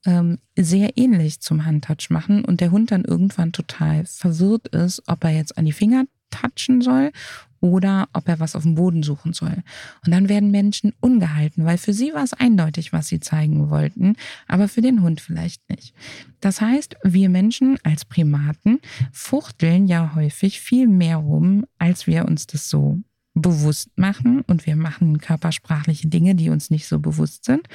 ähm, 0.04 0.38
sehr 0.56 0.96
ähnlich 0.98 1.40
zum 1.40 1.64
Handtouch 1.64 2.10
machen 2.10 2.44
und 2.44 2.60
der 2.60 2.70
Hund 2.70 2.90
dann 2.90 3.04
irgendwann 3.04 3.52
total 3.52 4.04
verwirrt 4.04 4.68
ist, 4.68 5.02
ob 5.06 5.24
er 5.24 5.30
jetzt 5.30 5.56
an 5.56 5.64
die 5.64 5.72
Finger 5.72 6.04
touchen 6.30 6.80
soll 6.80 7.12
oder 7.60 8.08
ob 8.12 8.28
er 8.28 8.40
was 8.40 8.56
auf 8.56 8.64
dem 8.64 8.74
Boden 8.74 9.04
suchen 9.04 9.32
soll. 9.32 9.62
Und 10.04 10.12
dann 10.12 10.28
werden 10.28 10.50
Menschen 10.50 10.92
ungehalten, 11.00 11.64
weil 11.64 11.78
für 11.78 11.92
sie 11.92 12.12
war 12.12 12.24
es 12.24 12.32
eindeutig, 12.32 12.92
was 12.92 13.06
sie 13.06 13.20
zeigen 13.20 13.70
wollten, 13.70 14.16
aber 14.48 14.66
für 14.66 14.80
den 14.80 15.02
Hund 15.02 15.20
vielleicht 15.20 15.68
nicht. 15.70 15.94
Das 16.40 16.60
heißt, 16.60 16.96
wir 17.04 17.28
Menschen 17.28 17.78
als 17.84 18.04
Primaten 18.04 18.80
fuchteln 19.12 19.86
ja 19.86 20.14
häufig 20.16 20.60
viel 20.60 20.88
mehr 20.88 21.18
rum, 21.18 21.64
als 21.78 22.08
wir 22.08 22.26
uns 22.26 22.48
das 22.48 22.68
so 22.68 22.98
bewusst 23.34 23.90
machen 23.96 24.42
und 24.42 24.66
wir 24.66 24.76
machen 24.76 25.18
körpersprachliche 25.18 26.08
Dinge, 26.08 26.34
die 26.34 26.50
uns 26.50 26.70
nicht 26.70 26.86
so 26.86 26.98
bewusst 26.98 27.44
sind. 27.44 27.66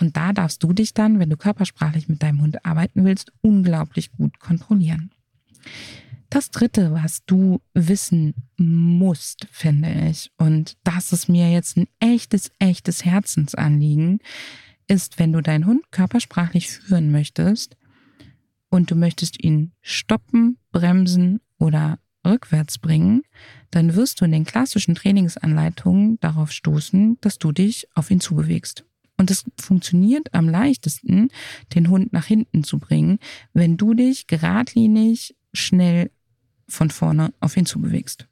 Und 0.00 0.16
da 0.16 0.32
darfst 0.32 0.62
du 0.62 0.72
dich 0.72 0.94
dann, 0.94 1.18
wenn 1.18 1.30
du 1.30 1.36
körpersprachlich 1.36 2.08
mit 2.08 2.22
deinem 2.22 2.42
Hund 2.42 2.64
arbeiten 2.64 3.04
willst, 3.04 3.32
unglaublich 3.40 4.12
gut 4.12 4.38
kontrollieren. 4.38 5.10
Das 6.30 6.50
Dritte, 6.50 6.92
was 6.92 7.24
du 7.24 7.62
wissen 7.72 8.34
musst, 8.58 9.46
finde 9.50 9.90
ich, 10.10 10.30
und 10.36 10.76
das 10.84 11.12
ist 11.12 11.28
mir 11.28 11.50
jetzt 11.50 11.78
ein 11.78 11.88
echtes, 12.00 12.52
echtes 12.58 13.04
Herzensanliegen, 13.04 14.18
ist, 14.88 15.18
wenn 15.18 15.32
du 15.32 15.40
deinen 15.40 15.64
Hund 15.64 15.90
körpersprachlich 15.90 16.68
führen 16.68 17.10
möchtest 17.10 17.76
und 18.68 18.90
du 18.90 18.94
möchtest 18.94 19.42
ihn 19.42 19.72
stoppen, 19.80 20.58
bremsen 20.70 21.40
oder 21.58 21.98
rückwärts 22.28 22.78
bringen, 22.78 23.22
dann 23.70 23.94
wirst 23.94 24.20
du 24.20 24.24
in 24.24 24.32
den 24.32 24.44
klassischen 24.44 24.94
Trainingsanleitungen 24.94 26.18
darauf 26.20 26.52
stoßen, 26.52 27.18
dass 27.20 27.38
du 27.38 27.52
dich 27.52 27.88
auf 27.94 28.10
ihn 28.10 28.20
zubewegst. 28.20 28.84
Und 29.16 29.30
es 29.30 29.44
funktioniert 29.60 30.32
am 30.32 30.48
leichtesten, 30.48 31.30
den 31.74 31.90
Hund 31.90 32.12
nach 32.12 32.26
hinten 32.26 32.62
zu 32.62 32.78
bringen, 32.78 33.18
wenn 33.52 33.76
du 33.76 33.94
dich 33.94 34.28
geradlinig 34.28 35.34
schnell 35.52 36.10
von 36.68 36.90
vorne 36.90 37.32
auf 37.40 37.56
ihn 37.56 37.66
zubewegst. 37.66 38.28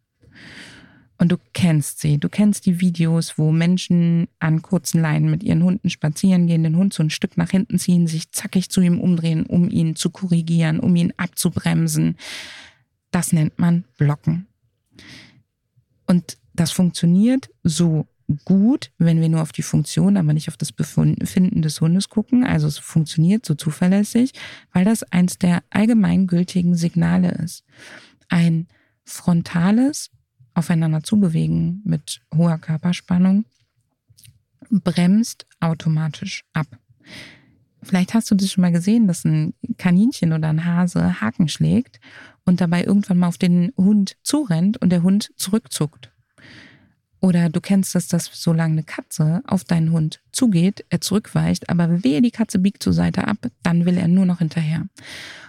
Und 1.18 1.32
du 1.32 1.38
kennst 1.54 2.00
sie, 2.00 2.18
du 2.18 2.28
kennst 2.28 2.66
die 2.66 2.80
Videos, 2.80 3.38
wo 3.38 3.50
Menschen 3.50 4.28
an 4.38 4.60
kurzen 4.60 5.00
Leinen 5.00 5.30
mit 5.30 5.42
ihren 5.42 5.64
Hunden 5.64 5.88
spazieren 5.88 6.46
gehen, 6.46 6.62
den 6.62 6.76
Hund 6.76 6.92
so 6.92 7.02
ein 7.02 7.10
Stück 7.10 7.38
nach 7.38 7.50
hinten 7.50 7.78
ziehen, 7.78 8.06
sich 8.06 8.30
zackig 8.32 8.68
zu 8.68 8.82
ihm 8.82 9.00
umdrehen, 9.00 9.46
um 9.46 9.70
ihn 9.70 9.96
zu 9.96 10.10
korrigieren, 10.10 10.78
um 10.78 10.94
ihn 10.94 11.14
abzubremsen. 11.16 12.16
Das 13.16 13.32
nennt 13.32 13.58
man 13.58 13.86
Blocken. 13.96 14.46
Und 16.06 16.36
das 16.52 16.70
funktioniert 16.70 17.48
so 17.62 18.06
gut, 18.44 18.92
wenn 18.98 19.22
wir 19.22 19.30
nur 19.30 19.40
auf 19.40 19.52
die 19.52 19.62
Funktion, 19.62 20.18
aber 20.18 20.34
nicht 20.34 20.48
auf 20.48 20.58
das 20.58 20.70
Befinden 20.70 21.62
des 21.62 21.80
Hundes 21.80 22.10
gucken. 22.10 22.44
Also 22.44 22.66
es 22.66 22.76
funktioniert 22.76 23.46
so 23.46 23.54
zuverlässig, 23.54 24.32
weil 24.74 24.84
das 24.84 25.02
eins 25.02 25.38
der 25.38 25.64
allgemeingültigen 25.70 26.74
Signale 26.74 27.30
ist. 27.30 27.64
Ein 28.28 28.68
frontales 29.06 30.10
Aufeinander 30.52 31.02
zubewegen 31.02 31.80
mit 31.86 32.20
hoher 32.34 32.58
Körperspannung 32.58 33.46
bremst 34.68 35.46
automatisch 35.60 36.44
ab. 36.52 36.66
Vielleicht 37.86 38.14
hast 38.14 38.28
du 38.30 38.34
das 38.34 38.50
schon 38.50 38.62
mal 38.62 38.72
gesehen, 38.72 39.06
dass 39.06 39.24
ein 39.24 39.54
Kaninchen 39.78 40.32
oder 40.32 40.48
ein 40.48 40.64
Hase 40.64 41.20
Haken 41.20 41.48
schlägt 41.48 42.00
und 42.44 42.60
dabei 42.60 42.82
irgendwann 42.82 43.18
mal 43.18 43.28
auf 43.28 43.38
den 43.38 43.72
Hund 43.76 44.16
zurennt 44.24 44.76
und 44.82 44.90
der 44.90 45.04
Hund 45.04 45.30
zurückzuckt. 45.36 46.10
Oder 47.20 47.48
du 47.48 47.60
kennst 47.60 47.94
das, 47.94 48.08
dass 48.08 48.28
solange 48.32 48.72
eine 48.72 48.82
Katze 48.82 49.40
auf 49.46 49.62
deinen 49.62 49.92
Hund 49.92 50.20
zugeht, 50.32 50.84
er 50.90 51.00
zurückweicht, 51.00 51.70
aber 51.70 52.02
wehe, 52.02 52.20
die 52.20 52.32
Katze 52.32 52.58
biegt 52.58 52.82
zur 52.82 52.92
Seite 52.92 53.28
ab, 53.28 53.38
dann 53.62 53.86
will 53.86 53.98
er 53.98 54.08
nur 54.08 54.26
noch 54.26 54.38
hinterher. 54.38 54.86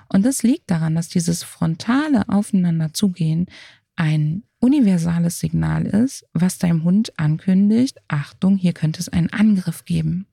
Und 0.08 0.24
das 0.24 0.44
liegt 0.44 0.70
daran, 0.70 0.94
dass 0.94 1.10
dieses 1.10 1.44
frontale 1.44 2.29
Aufeinander 2.29 2.94
zugehen 2.94 3.48
ein 3.96 4.44
universales 4.60 5.39
Signal 5.39 5.88
ist, 5.88 6.24
was 6.34 6.60
deinem 6.60 6.84
Hund 6.84 7.17
ankündigt, 7.17 7.98
Achtung, 8.08 8.58
hier 8.58 8.74
könnte 8.74 9.00
es 9.00 9.10
einen 9.10 9.32
Angriff 9.32 9.86
geben. 9.86 10.27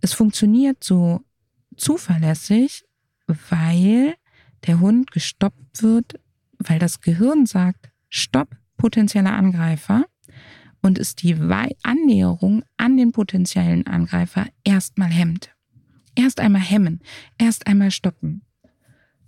Es 0.00 0.12
funktioniert 0.12 0.82
so 0.82 1.20
zuverlässig, 1.76 2.84
weil 3.26 4.14
der 4.66 4.80
Hund 4.80 5.10
gestoppt 5.10 5.82
wird, 5.82 6.20
weil 6.58 6.78
das 6.78 7.00
Gehirn 7.00 7.46
sagt, 7.46 7.90
stopp, 8.08 8.56
potenzieller 8.76 9.32
Angreifer 9.32 10.04
und 10.82 10.98
es 10.98 11.14
die 11.14 11.36
Annäherung 11.82 12.62
an 12.76 12.96
den 12.96 13.12
potenziellen 13.12 13.86
Angreifer 13.86 14.46
erstmal 14.64 15.10
hemmt. 15.10 15.50
Erst 16.14 16.40
einmal 16.40 16.62
hemmen, 16.62 17.00
erst 17.38 17.66
einmal 17.66 17.90
stoppen. 17.90 18.42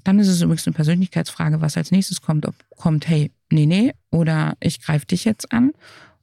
Dann 0.03 0.19
ist 0.19 0.29
es 0.29 0.41
übrigens 0.41 0.67
eine 0.67 0.75
Persönlichkeitsfrage, 0.75 1.61
was 1.61 1.77
als 1.77 1.91
nächstes 1.91 2.21
kommt. 2.21 2.47
Ob 2.47 2.55
kommt, 2.77 3.07
hey, 3.07 3.33
nee, 3.51 3.67
nee, 3.67 3.93
oder 4.11 4.57
ich 4.61 4.81
greife 4.81 5.07
dich 5.07 5.25
jetzt 5.25 5.53
an, 5.53 5.73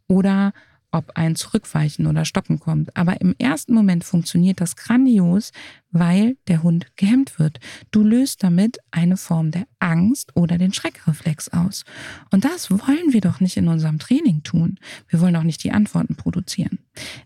oder 0.07 0.53
ob 0.91 1.11
ein 1.15 1.35
Zurückweichen 1.35 2.07
oder 2.07 2.25
Stoppen 2.25 2.59
kommt. 2.59 2.95
Aber 2.95 3.19
im 3.21 3.35
ersten 3.37 3.73
Moment 3.73 4.03
funktioniert 4.03 4.61
das 4.61 4.75
grandios, 4.75 5.51
weil 5.91 6.37
der 6.47 6.63
Hund 6.63 6.87
gehemmt 6.95 7.39
wird. 7.39 7.59
Du 7.91 8.03
löst 8.03 8.43
damit 8.43 8.77
eine 8.91 9.17
Form 9.17 9.51
der 9.51 9.67
Angst 9.79 10.35
oder 10.35 10.57
den 10.57 10.73
Schreckreflex 10.73 11.49
aus. 11.49 11.83
Und 12.31 12.45
das 12.45 12.71
wollen 12.71 13.11
wir 13.11 13.21
doch 13.21 13.39
nicht 13.39 13.57
in 13.57 13.67
unserem 13.67 13.99
Training 13.99 14.43
tun. 14.43 14.79
Wir 15.09 15.19
wollen 15.19 15.35
auch 15.35 15.43
nicht 15.43 15.63
die 15.63 15.71
Antworten 15.71 16.15
produzieren. 16.15 16.79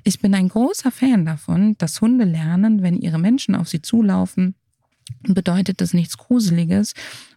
Ich 0.03 0.19
bin 0.19 0.33
ein 0.33 0.49
großer 0.49 0.91
Fan 0.91 1.25
davon, 1.25 1.75
dass 1.77 2.01
Hunde 2.01 2.25
lernen, 2.25 2.81
wenn 2.81 2.97
ihre 2.97 3.19
Menschen 3.19 3.55
auf 3.55 3.69
sie 3.69 3.81
zulaufen, 3.81 4.55
bedeutet 5.23 5.81
das 5.81 5.93
nichts 5.93 6.17
Gruseliges 6.17 6.93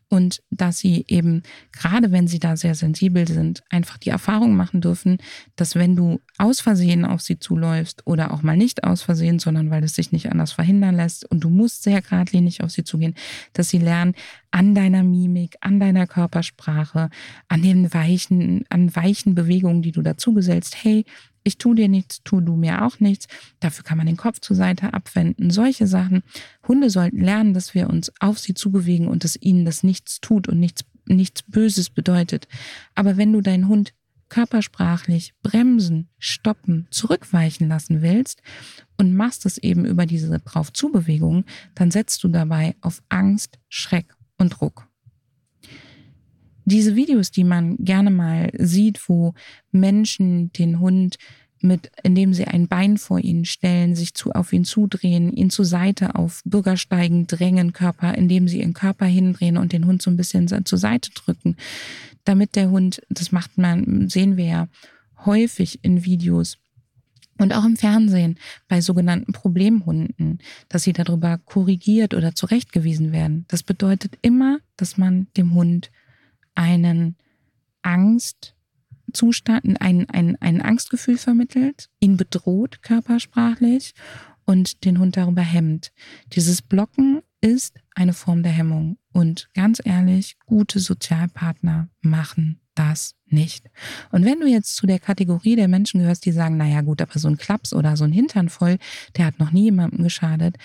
und 0.08 0.42
dass 0.50 0.78
sie 0.78 1.04
eben, 1.08 1.42
gerade 1.73 2.12
wenn 2.12 2.26
sie 2.26 2.38
da 2.38 2.56
sehr 2.56 2.75
sensibel 2.75 3.26
sind, 3.26 3.62
einfach 3.70 3.99
die 3.99 4.11
Erfahrung 4.11 4.54
machen 4.54 4.80
dürfen, 4.80 5.18
dass 5.56 5.75
wenn 5.75 5.96
du 5.96 6.20
aus 6.38 6.61
Versehen 6.61 7.04
auf 7.04 7.20
sie 7.20 7.38
zuläufst 7.38 8.06
oder 8.06 8.32
auch 8.32 8.42
mal 8.42 8.56
nicht 8.56 8.84
aus 8.84 9.02
Versehen, 9.02 9.38
sondern 9.38 9.70
weil 9.70 9.84
es 9.84 9.94
sich 9.94 10.12
nicht 10.12 10.30
anders 10.30 10.52
verhindern 10.52 10.96
lässt 10.96 11.30
und 11.30 11.40
du 11.40 11.50
musst 11.50 11.82
sehr 11.82 12.02
geradlinig 12.02 12.62
auf 12.62 12.70
sie 12.70 12.84
zugehen, 12.84 13.14
dass 13.52 13.68
sie 13.68 13.78
lernen, 13.78 14.14
an 14.50 14.75
deiner 14.75 15.02
Mimik, 15.02 15.56
an 15.61 15.80
deiner 15.80 16.06
Körpersprache, 16.06 17.11
an 17.49 17.62
den 17.62 17.92
weichen, 17.92 18.64
an 18.68 18.94
weichen 18.94 19.34
Bewegungen, 19.34 19.82
die 19.82 19.90
du 19.90 20.00
dazu 20.00 20.32
gesellst, 20.32 20.76
hey, 20.84 21.04
ich 21.44 21.58
tu 21.58 21.74
dir 21.74 21.88
nichts, 21.88 22.22
tu 22.24 22.40
du 22.40 22.56
mir 22.56 22.84
auch 22.84 22.98
nichts. 23.00 23.28
Dafür 23.60 23.84
kann 23.84 23.98
man 23.98 24.06
den 24.06 24.16
Kopf 24.16 24.40
zur 24.40 24.56
Seite 24.56 24.94
abwenden. 24.94 25.50
Solche 25.50 25.86
Sachen. 25.86 26.22
Hunde 26.66 26.90
sollten 26.90 27.20
lernen, 27.20 27.54
dass 27.54 27.74
wir 27.74 27.88
uns 27.88 28.10
auf 28.18 28.38
sie 28.38 28.54
zubewegen 28.54 29.06
und 29.06 29.22
dass 29.24 29.36
ihnen 29.40 29.64
das 29.64 29.82
nichts 29.82 30.20
tut 30.20 30.48
und 30.48 30.58
nichts, 30.58 30.84
nichts 31.06 31.42
Böses 31.42 31.90
bedeutet. 31.90 32.48
Aber 32.94 33.16
wenn 33.16 33.32
du 33.32 33.42
deinen 33.42 33.68
Hund 33.68 33.92
körpersprachlich 34.30 35.34
bremsen, 35.42 36.08
stoppen, 36.18 36.88
zurückweichen 36.90 37.68
lassen 37.68 38.00
willst 38.00 38.42
und 38.96 39.14
machst 39.14 39.44
es 39.44 39.58
eben 39.58 39.84
über 39.84 40.06
diese 40.06 40.40
Drauf-zu-Bewegung, 40.40 41.44
dann 41.74 41.90
setzt 41.90 42.24
du 42.24 42.28
dabei 42.28 42.74
auf 42.80 43.02
Angst, 43.10 43.58
Schreck 43.68 44.14
und 44.38 44.48
Druck 44.60 44.88
diese 46.64 46.97
Videos, 46.97 47.30
die 47.30 47.44
man 47.44 47.76
gerne 47.78 48.11
mal 48.11 48.50
sieht, 48.59 49.09
wo 49.09 49.35
Menschen 49.73 50.52
den 50.52 50.80
Hund 50.80 51.16
mit, 51.61 51.90
indem 52.02 52.35
sie 52.35 52.44
ein 52.44 52.68
Bein 52.68 52.99
vor 52.99 53.18
ihn 53.18 53.44
stellen, 53.44 53.97
sich 53.97 54.14
zu, 54.14 54.33
auf 54.33 54.52
ihn 54.52 54.64
zudrehen, 54.64 55.33
ihn 55.33 55.50
zur 55.50 55.64
Seite 55.64 56.14
auf 56.14 56.42
Bürgersteigen 56.44 57.26
drängen, 57.26 57.73
Körper, 57.73 58.14
indem 58.14 58.49
sie 58.49 58.61
ihren 58.61 58.75
Körper 58.75 59.06
hindrehen 59.06 59.56
und 59.56 59.73
den 59.73 59.87
Hund 59.87 60.02
so 60.02 60.11
ein 60.11 60.16
bisschen 60.16 60.47
zur 60.64 60.78
Seite 60.78 61.11
drücken, 61.12 61.56
damit 62.25 62.54
der 62.54 62.71
Hund, 62.71 63.02
das 63.09 63.33
macht 63.33 63.56
man, 63.56 64.09
sehen 64.09 64.37
wir 64.37 64.44
ja 64.44 64.68
häufig 65.25 65.83
in 65.83 66.04
Videos, 66.04 66.59
und 67.38 67.52
auch 67.52 67.64
im 67.64 67.76
Fernsehen 67.76 68.38
bei 68.68 68.80
sogenannten 68.80 69.33
Problemhunden, 69.33 70.38
dass 70.68 70.85
sie 70.85 70.92
darüber 70.92 71.38
korrigiert 71.38 72.14
oder 72.14 72.35
zurechtgewiesen 72.35 73.11
werden. 73.11 73.44
Das 73.49 73.64
bedeutet 73.64 74.18
immer, 74.23 74.59
dass 74.76 74.99
man 74.99 75.26
dem 75.37 75.52
Hund 75.54 75.90
einen 76.54 77.16
Angstzustand, 77.82 79.80
ein, 79.80 80.08
ein, 80.11 80.37
ein 80.40 80.62
Angstgefühl 80.62 81.18
vermittelt, 81.18 81.90
ihn 82.00 82.16
bedroht 82.16 82.82
körpersprachlich 82.82 83.94
und 84.44 84.84
den 84.84 84.99
Hund 84.99 85.16
darüber 85.16 85.42
hemmt. 85.42 85.92
Dieses 86.32 86.62
Blocken 86.62 87.23
ist 87.40 87.78
eine 87.94 88.14
Form 88.14 88.42
der 88.42 88.52
Hemmung. 88.52 88.96
Und 89.12 89.49
ganz 89.54 89.80
ehrlich, 89.84 90.37
gute 90.46 90.80
Sozialpartner 90.80 91.88
machen 92.00 92.61
das 92.75 93.14
nicht. 93.26 93.70
Und 94.11 94.25
wenn 94.25 94.40
du 94.40 94.46
jetzt 94.46 94.76
zu 94.76 94.87
der 94.87 94.99
Kategorie 94.99 95.54
der 95.54 95.68
Menschen 95.68 96.00
gehörst, 96.00 96.25
die 96.25 96.32
sagen, 96.32 96.56
naja 96.56 96.80
gut, 96.80 97.00
aber 97.00 97.18
so 97.18 97.28
ein 97.28 97.37
Klaps 97.37 97.73
oder 97.73 97.96
so 97.96 98.04
ein 98.04 98.12
Hintern 98.12 98.49
voll, 98.49 98.78
der 99.16 99.26
hat 99.26 99.38
noch 99.38 99.52
nie 99.52 99.64
jemandem 99.64 100.02
geschadet, 100.02 100.56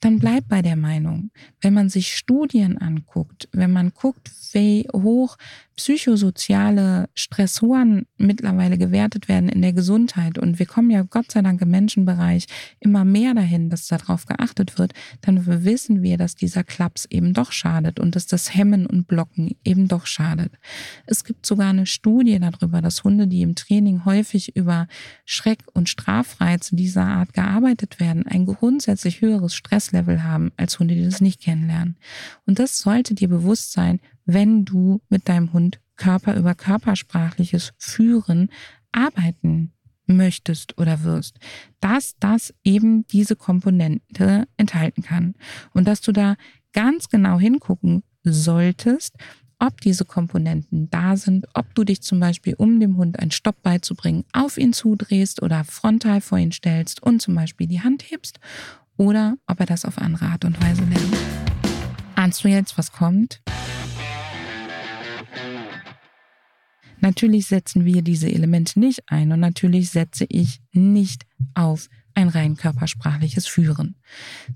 dann 0.00 0.18
bleib 0.18 0.48
bei 0.48 0.62
der 0.62 0.76
Meinung. 0.76 1.30
Wenn 1.60 1.74
man 1.74 1.88
sich 1.88 2.16
Studien 2.16 2.78
anguckt, 2.78 3.48
wenn 3.52 3.72
man 3.72 3.92
guckt, 3.92 4.30
wie 4.52 4.86
hoch 4.92 5.36
psychosoziale 5.78 7.08
Stressoren 7.14 8.06
mittlerweile 8.16 8.78
gewertet 8.78 9.28
werden 9.28 9.48
in 9.48 9.62
der 9.62 9.72
Gesundheit 9.72 10.36
und 10.36 10.58
wir 10.58 10.66
kommen 10.66 10.90
ja 10.90 11.02
Gott 11.02 11.30
sei 11.30 11.40
Dank 11.40 11.62
im 11.62 11.70
Menschenbereich 11.70 12.46
immer 12.80 13.04
mehr 13.04 13.32
dahin, 13.34 13.70
dass 13.70 13.86
darauf 13.86 14.26
geachtet 14.26 14.76
wird, 14.78 14.92
dann 15.20 15.46
wissen 15.46 16.02
wir, 16.02 16.18
dass 16.18 16.34
dieser 16.34 16.64
Klaps 16.64 17.04
eben 17.06 17.32
doch 17.32 17.52
schadet 17.52 18.00
und 18.00 18.16
dass 18.16 18.26
das 18.26 18.54
Hemmen 18.54 18.86
und 18.86 19.06
Blocken 19.06 19.56
eben 19.64 19.86
doch 19.86 20.06
schadet. 20.06 20.52
Es 21.06 21.22
gibt 21.22 21.46
sogar 21.46 21.68
eine 21.68 21.86
Studie 21.86 22.40
darüber, 22.40 22.82
dass 22.82 23.04
Hunde, 23.04 23.28
die 23.28 23.42
im 23.42 23.54
Training 23.54 24.04
häufig 24.04 24.56
über 24.56 24.88
Schreck 25.24 25.60
und 25.74 25.88
Strafreize 25.88 26.74
dieser 26.74 27.06
Art 27.06 27.34
gearbeitet 27.34 28.00
werden, 28.00 28.26
ein 28.26 28.46
grundsätzlich 28.46 29.20
höheres 29.20 29.54
Stresslevel 29.88 30.22
haben 30.22 30.52
als 30.56 30.78
Hunde, 30.78 30.94
die 30.94 31.04
das 31.04 31.20
nicht 31.20 31.40
kennenlernen. 31.40 31.96
Und 32.46 32.58
das 32.58 32.78
sollte 32.78 33.14
dir 33.14 33.28
bewusst 33.28 33.72
sein, 33.72 34.00
wenn 34.24 34.64
du 34.64 35.00
mit 35.08 35.28
deinem 35.28 35.52
Hund 35.52 35.80
Körper 35.96 36.36
über 36.36 36.54
Körpersprachliches 36.54 37.72
Führen 37.78 38.50
arbeiten 38.92 39.72
möchtest 40.06 40.78
oder 40.78 41.02
wirst, 41.02 41.38
dass 41.80 42.16
das 42.20 42.54
eben 42.64 43.06
diese 43.08 43.36
Komponente 43.36 44.46
enthalten 44.56 45.02
kann 45.02 45.34
und 45.74 45.86
dass 45.86 46.00
du 46.00 46.12
da 46.12 46.36
ganz 46.72 47.08
genau 47.08 47.38
hingucken 47.38 48.04
solltest, 48.22 49.16
ob 49.58 49.80
diese 49.80 50.04
Komponenten 50.04 50.88
da 50.90 51.16
sind, 51.16 51.46
ob 51.54 51.74
du 51.74 51.82
dich 51.82 52.00
zum 52.00 52.20
Beispiel, 52.20 52.54
um 52.54 52.78
dem 52.78 52.96
Hund 52.96 53.18
einen 53.18 53.32
Stopp 53.32 53.60
beizubringen, 53.62 54.24
auf 54.32 54.56
ihn 54.56 54.72
zudrehst 54.72 55.42
oder 55.42 55.64
frontal 55.64 56.20
vor 56.20 56.38
ihn 56.38 56.52
stellst 56.52 57.02
und 57.02 57.20
zum 57.20 57.34
Beispiel 57.34 57.66
die 57.66 57.80
Hand 57.80 58.08
hebst 58.08 58.38
oder 58.98 59.38
ob 59.46 59.60
er 59.60 59.66
das 59.66 59.86
auf 59.86 59.96
andere 59.96 60.26
Art 60.26 60.44
und 60.44 60.60
Weise 60.62 60.84
lernt. 60.84 61.16
Ahnst 62.14 62.44
du 62.44 62.48
jetzt, 62.48 62.76
was 62.76 62.92
kommt? 62.92 63.40
Natürlich 67.00 67.46
setzen 67.46 67.84
wir 67.84 68.02
diese 68.02 68.30
Elemente 68.30 68.78
nicht 68.78 69.00
ein 69.06 69.32
und 69.32 69.40
natürlich 69.40 69.90
setze 69.90 70.26
ich 70.28 70.60
nicht 70.72 71.26
auf 71.54 71.88
ein 72.14 72.28
rein 72.28 72.56
körpersprachliches 72.56 73.46
Führen. 73.46 73.94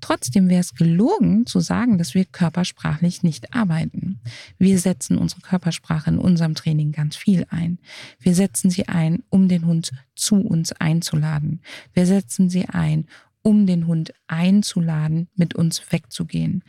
Trotzdem 0.00 0.48
wäre 0.48 0.60
es 0.60 0.74
gelogen 0.74 1.46
zu 1.46 1.60
sagen, 1.60 1.96
dass 1.96 2.12
wir 2.12 2.24
körpersprachlich 2.24 3.22
nicht 3.22 3.54
arbeiten. 3.54 4.20
Wir 4.58 4.80
setzen 4.80 5.16
unsere 5.16 5.42
Körpersprache 5.42 6.10
in 6.10 6.18
unserem 6.18 6.56
Training 6.56 6.90
ganz 6.90 7.14
viel 7.14 7.46
ein. 7.50 7.78
Wir 8.18 8.34
setzen 8.34 8.70
sie 8.70 8.88
ein, 8.88 9.22
um 9.30 9.46
den 9.46 9.64
Hund 9.64 9.92
zu 10.16 10.40
uns 10.40 10.72
einzuladen. 10.72 11.60
Wir 11.92 12.06
setzen 12.06 12.50
sie 12.50 12.68
ein, 12.68 13.06
um 13.42 13.66
den 13.66 13.86
Hund 13.86 14.12
einzuladen, 14.26 15.28
mit 15.34 15.54
uns 15.54 15.82
wegzugehen 15.90 16.62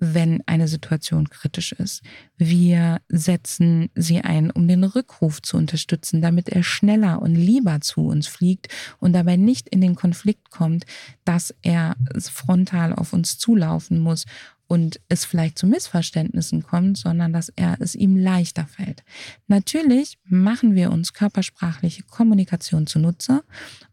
wenn 0.00 0.42
eine 0.46 0.66
Situation 0.66 1.28
kritisch 1.28 1.72
ist. 1.72 2.02
Wir 2.38 3.00
setzen 3.08 3.90
sie 3.94 4.22
ein, 4.22 4.50
um 4.50 4.66
den 4.66 4.82
Rückruf 4.82 5.42
zu 5.42 5.58
unterstützen, 5.58 6.22
damit 6.22 6.48
er 6.48 6.62
schneller 6.62 7.20
und 7.20 7.34
lieber 7.34 7.80
zu 7.82 8.06
uns 8.06 8.26
fliegt 8.26 8.68
und 8.98 9.12
dabei 9.12 9.36
nicht 9.36 9.68
in 9.68 9.82
den 9.82 9.94
Konflikt 9.94 10.50
kommt, 10.50 10.86
dass 11.24 11.54
er 11.60 11.96
frontal 12.18 12.94
auf 12.94 13.12
uns 13.12 13.38
zulaufen 13.38 13.98
muss 14.00 14.24
und 14.70 15.00
es 15.08 15.24
vielleicht 15.24 15.58
zu 15.58 15.66
Missverständnissen 15.66 16.62
kommt, 16.62 16.96
sondern 16.96 17.32
dass 17.32 17.48
er 17.56 17.80
es 17.80 17.96
ihm 17.96 18.16
leichter 18.16 18.68
fällt. 18.68 19.02
Natürlich 19.48 20.16
machen 20.24 20.76
wir 20.76 20.92
uns 20.92 21.12
körpersprachliche 21.12 22.04
Kommunikation 22.04 22.86
zunutze 22.86 23.42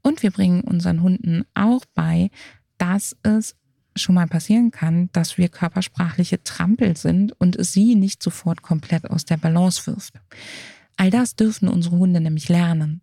und 0.03 0.21
wir 0.21 0.29
bringen 0.29 0.61
unseren 0.61 1.01
Hunden 1.01 1.45
auch 1.55 1.83
bei, 1.95 2.29
dass 2.77 3.17
es 3.23 3.55
schon 3.95 4.13
mal 4.13 4.27
passieren 4.27 4.69
kann, 4.69 5.09
dass 5.13 5.39
wir 5.39 5.49
körpersprachliche 5.49 6.43
Trampel 6.43 6.95
sind 6.95 7.31
und 7.41 7.55
es 7.55 7.73
sie 7.73 7.95
nicht 7.95 8.21
sofort 8.21 8.61
komplett 8.61 9.09
aus 9.09 9.25
der 9.25 9.37
Balance 9.37 9.87
wirft. 9.87 10.13
All 10.95 11.09
das 11.09 11.35
dürfen 11.35 11.69
unsere 11.69 11.97
Hunde 11.97 12.21
nämlich 12.21 12.49
lernen. 12.49 13.01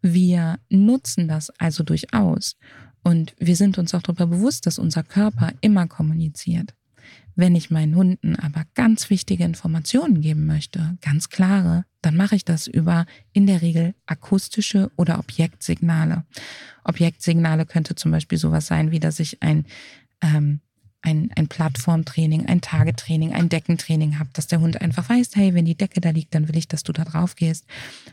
Wir 0.00 0.58
nutzen 0.68 1.28
das 1.28 1.50
also 1.60 1.84
durchaus 1.84 2.56
und 3.02 3.34
wir 3.38 3.56
sind 3.56 3.78
uns 3.78 3.94
auch 3.94 4.02
darüber 4.02 4.26
bewusst, 4.26 4.66
dass 4.66 4.78
unser 4.78 5.02
Körper 5.02 5.52
immer 5.60 5.86
kommuniziert. 5.86 6.74
Wenn 7.34 7.56
ich 7.56 7.70
meinen 7.70 7.96
Hunden 7.96 8.36
aber 8.36 8.64
ganz 8.74 9.08
wichtige 9.08 9.44
Informationen 9.44 10.20
geben 10.20 10.46
möchte, 10.46 10.98
ganz 11.00 11.30
klare, 11.30 11.86
dann 12.02 12.16
mache 12.16 12.36
ich 12.36 12.44
das 12.44 12.66
über 12.66 13.06
in 13.32 13.46
der 13.46 13.62
Regel 13.62 13.94
akustische 14.06 14.90
oder 14.96 15.18
Objektsignale. 15.18 16.24
Objektsignale 16.84 17.64
könnte 17.64 17.94
zum 17.94 18.10
Beispiel 18.10 18.38
sowas 18.38 18.66
sein, 18.66 18.90
wie 18.90 19.00
dass 19.00 19.18
ich 19.18 19.42
ein, 19.42 19.64
ähm, 20.20 20.60
ein, 21.00 21.30
ein 21.34 21.48
Plattformtraining, 21.48 22.46
ein 22.46 22.60
Tagetraining, 22.60 23.32
ein 23.32 23.48
Deckentraining 23.48 24.18
habe, 24.18 24.30
dass 24.34 24.46
der 24.46 24.60
Hund 24.60 24.80
einfach 24.80 25.08
weiß, 25.08 25.30
hey, 25.34 25.54
wenn 25.54 25.64
die 25.64 25.76
Decke 25.76 26.00
da 26.00 26.10
liegt, 26.10 26.34
dann 26.34 26.48
will 26.48 26.56
ich, 26.56 26.68
dass 26.68 26.82
du 26.82 26.92
da 26.92 27.04
drauf 27.04 27.34
gehst. 27.34 27.64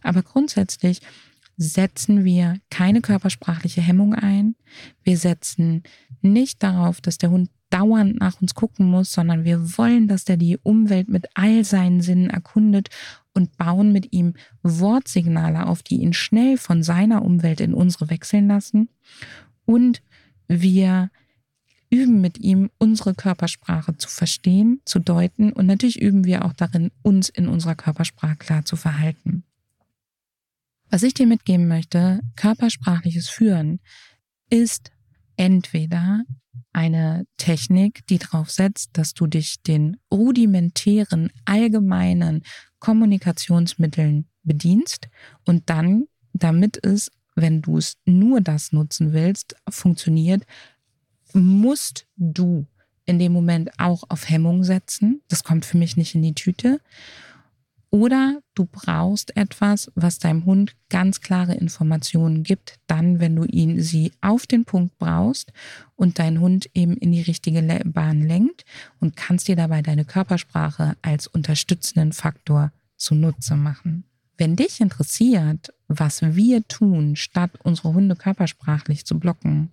Aber 0.01 0.23
grundsätzlich 0.23 1.01
setzen 1.59 2.23
wir 2.23 2.57
keine 2.69 3.01
körpersprachliche 3.01 3.81
Hemmung 3.81 4.15
ein. 4.15 4.55
Wir 5.03 5.17
setzen 5.17 5.83
nicht 6.21 6.63
darauf, 6.63 7.01
dass 7.01 7.17
der 7.17 7.31
Hund 7.31 7.49
dauernd 7.69 8.17
nach 8.17 8.41
uns 8.41 8.55
gucken 8.55 8.89
muss, 8.89 9.11
sondern 9.11 9.43
wir 9.43 9.77
wollen, 9.77 10.07
dass 10.07 10.23
der 10.23 10.37
die 10.37 10.57
Umwelt 10.57 11.09
mit 11.09 11.27
all 11.35 11.65
seinen 11.65 11.99
Sinnen 11.99 12.29
erkundet 12.29 12.89
und 13.33 13.57
bauen 13.57 13.91
mit 13.91 14.13
ihm 14.13 14.35
Wortsignale 14.63 15.67
auf, 15.67 15.83
die 15.83 15.97
ihn 15.97 16.13
schnell 16.13 16.57
von 16.57 16.81
seiner 16.81 17.23
Umwelt 17.23 17.59
in 17.59 17.73
unsere 17.73 18.09
wechseln 18.09 18.47
lassen. 18.47 18.89
Und 19.65 20.01
wir 20.47 21.11
üben 21.89 22.21
mit 22.21 22.39
ihm, 22.39 22.69
unsere 22.77 23.15
Körpersprache 23.15 23.97
zu 23.97 24.07
verstehen, 24.07 24.79
zu 24.85 24.99
deuten 24.99 25.51
und 25.51 25.65
natürlich 25.65 26.01
üben 26.01 26.23
wir 26.23 26.45
auch 26.45 26.53
darin, 26.53 26.91
uns 27.01 27.27
in 27.27 27.49
unserer 27.49 27.75
Körpersprache 27.75 28.37
klar 28.37 28.63
zu 28.63 28.77
verhalten. 28.77 29.43
Was 30.89 31.03
ich 31.03 31.13
dir 31.13 31.27
mitgeben 31.27 31.67
möchte, 31.67 32.19
körpersprachliches 32.35 33.29
Führen 33.29 33.79
ist 34.49 34.91
entweder 35.37 36.23
eine 36.73 37.25
Technik, 37.37 38.05
die 38.07 38.17
darauf 38.17 38.49
setzt, 38.49 38.97
dass 38.97 39.13
du 39.13 39.27
dich 39.27 39.61
den 39.61 39.97
rudimentären, 40.11 41.31
allgemeinen 41.45 42.43
Kommunikationsmitteln 42.79 44.27
bedienst 44.43 45.09
und 45.45 45.69
dann, 45.69 46.05
damit 46.33 46.83
es, 46.83 47.11
wenn 47.35 47.61
du 47.61 47.77
es 47.77 47.97
nur 48.05 48.41
das 48.41 48.71
nutzen 48.71 49.13
willst, 49.13 49.55
funktioniert, 49.69 50.43
musst 51.33 52.07
du 52.17 52.65
in 53.05 53.19
dem 53.19 53.31
Moment 53.31 53.71
auch 53.79 54.03
auf 54.09 54.29
Hemmung 54.29 54.63
setzen. 54.63 55.21
Das 55.27 55.43
kommt 55.43 55.65
für 55.65 55.77
mich 55.77 55.97
nicht 55.97 56.15
in 56.15 56.21
die 56.21 56.35
Tüte. 56.35 56.79
Oder 57.91 58.41
du 58.53 58.65
brauchst 58.65 59.35
etwas, 59.35 59.91
was 59.95 60.19
deinem 60.19 60.45
Hund 60.45 60.75
ganz 60.89 61.21
klare 61.21 61.55
Informationen 61.55 62.43
gibt, 62.43 62.75
dann, 62.85 63.19
wenn 63.19 63.35
du 63.35 63.45
ihn 63.45 63.81
sie 63.81 64.11
auf 64.21 64.45
den 64.45 64.63
Punkt 64.63 64.97
brauchst 64.99 65.51
und 65.95 66.19
dein 66.19 66.39
Hund 66.39 66.69
eben 66.75 66.95
in 66.97 67.11
die 67.11 67.21
richtige 67.21 67.61
Bahn 67.85 68.21
lenkt 68.21 68.63
und 68.99 69.15
kannst 69.15 69.47
dir 69.47 69.55
dabei 69.55 69.81
deine 69.81 70.05
Körpersprache 70.05 70.97
als 71.01 71.25
unterstützenden 71.25 72.13
Faktor 72.13 72.71
zunutze 72.95 73.55
machen. 73.55 74.03
Wenn 74.37 74.55
dich 74.55 74.79
interessiert, 74.79 75.73
was 75.87 76.21
wir 76.21 76.65
tun, 76.67 77.15
statt 77.15 77.51
unsere 77.63 77.93
Hunde 77.93 78.15
körpersprachlich 78.15 79.05
zu 79.05 79.19
blocken 79.19 79.71